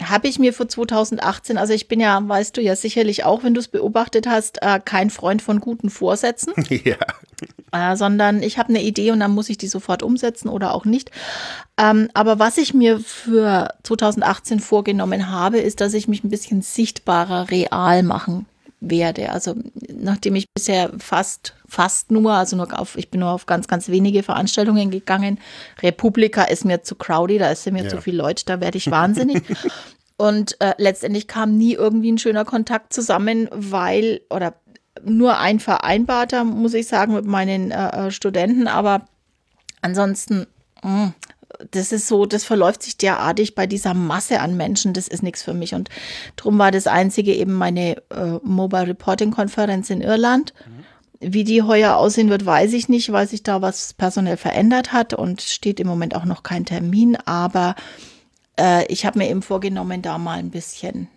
[0.02, 3.54] habe ich mir für 2018, also ich bin ja, weißt du ja sicherlich auch, wenn
[3.54, 6.54] du es beobachtet hast, äh, kein Freund von guten Vorsätzen.
[6.84, 6.96] Ja.
[7.72, 10.84] Äh, sondern ich habe eine Idee und dann muss ich die sofort umsetzen oder auch
[10.84, 11.10] nicht.
[11.78, 16.62] Ähm, aber was ich mir für 2018 vorgenommen habe, ist, dass ich mich ein bisschen
[16.62, 18.46] sichtbarer real machen
[18.80, 19.30] werde.
[19.30, 19.54] Also
[19.92, 23.88] nachdem ich bisher fast, fast nur, also nur auf, ich bin nur auf ganz, ganz
[23.88, 25.38] wenige Veranstaltungen gegangen.
[25.82, 27.88] Republika ist mir zu crowdy, da ist mir ja.
[27.88, 29.42] zu viele Leute, da werde ich wahnsinnig.
[30.16, 34.54] Und äh, letztendlich kam nie irgendwie ein schöner Kontakt zusammen, weil, oder
[35.02, 39.06] nur ein vereinbarter, muss ich sagen, mit meinen äh, äh Studenten, aber
[39.80, 40.46] ansonsten
[40.82, 41.14] mh, mm,
[41.70, 45.42] das ist so, das verläuft sich derartig bei dieser Masse an Menschen, das ist nichts
[45.42, 45.74] für mich.
[45.74, 45.88] Und
[46.36, 50.54] darum war das einzige eben meine äh, Mobile Reporting Konferenz in Irland.
[50.66, 50.84] Mhm.
[51.32, 55.12] Wie die heuer aussehen wird, weiß ich nicht, weil sich da was personell verändert hat
[55.12, 57.16] und steht im Moment auch noch kein Termin.
[57.26, 57.74] Aber
[58.58, 61.08] äh, ich habe mir eben vorgenommen, da mal ein bisschen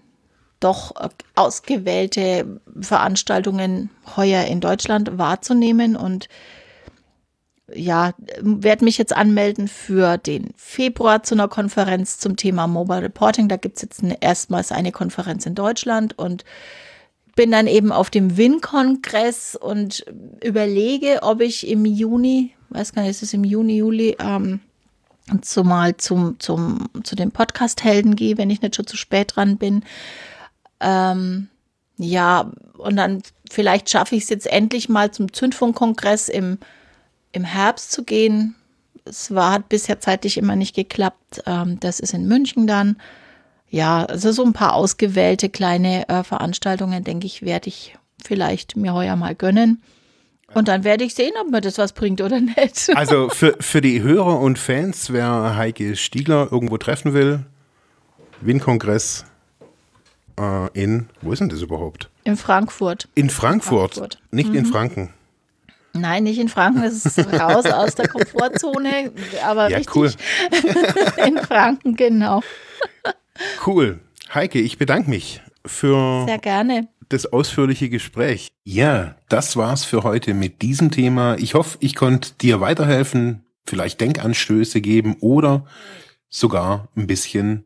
[0.59, 6.27] doch äh, ausgewählte Veranstaltungen heuer in Deutschland wahrzunehmen und
[7.75, 13.47] ja, werde mich jetzt anmelden für den Februar zu einer Konferenz zum Thema Mobile Reporting.
[13.47, 16.43] Da gibt es jetzt eine, erstmals eine Konferenz in Deutschland und
[17.35, 20.05] bin dann eben auf dem WIN-Kongress und
[20.43, 24.59] überlege, ob ich im Juni, weiß gar nicht, ist es im Juni, Juli, ähm,
[25.41, 29.83] zumal zum, zum, zu den Podcast-Helden gehe, wenn ich nicht schon zu spät dran bin.
[30.79, 31.47] Ähm,
[31.97, 36.59] ja, und dann vielleicht schaffe ich es jetzt endlich mal zum Zündfunk-Kongress im
[37.33, 38.55] im Herbst zu gehen.
[39.05, 41.43] Es war, hat bisher zeitlich immer nicht geklappt.
[41.45, 42.97] Ähm, das ist in München dann.
[43.69, 48.93] Ja, also so ein paar ausgewählte kleine äh, Veranstaltungen, denke ich, werde ich vielleicht mir
[48.93, 49.81] heuer mal gönnen.
[50.53, 52.89] Und dann werde ich sehen, ob mir das was bringt oder nicht.
[52.95, 57.45] Also für, für die Hörer und Fans, wer Heike Stiegler irgendwo treffen will,
[58.41, 59.25] Wien-Kongress
[60.39, 62.09] äh, in, wo ist denn das überhaupt?
[62.23, 63.07] In Frankfurt.
[63.15, 64.19] In Frankfurt, Frankfurt.
[64.31, 64.55] nicht mhm.
[64.55, 65.09] in Franken.
[65.93, 69.11] Nein, nicht in Franken, das ist raus aus der Komfortzone,
[69.45, 70.11] aber ja, richtig cool.
[71.25, 72.41] in Franken, genau.
[73.65, 73.99] Cool.
[74.33, 76.87] Heike, ich bedanke mich für Sehr gerne.
[77.09, 78.49] das ausführliche Gespräch.
[78.63, 81.35] Ja, das war's für heute mit diesem Thema.
[81.37, 85.65] Ich hoffe, ich konnte dir weiterhelfen, vielleicht Denkanstöße geben oder
[86.27, 87.65] sogar ein bisschen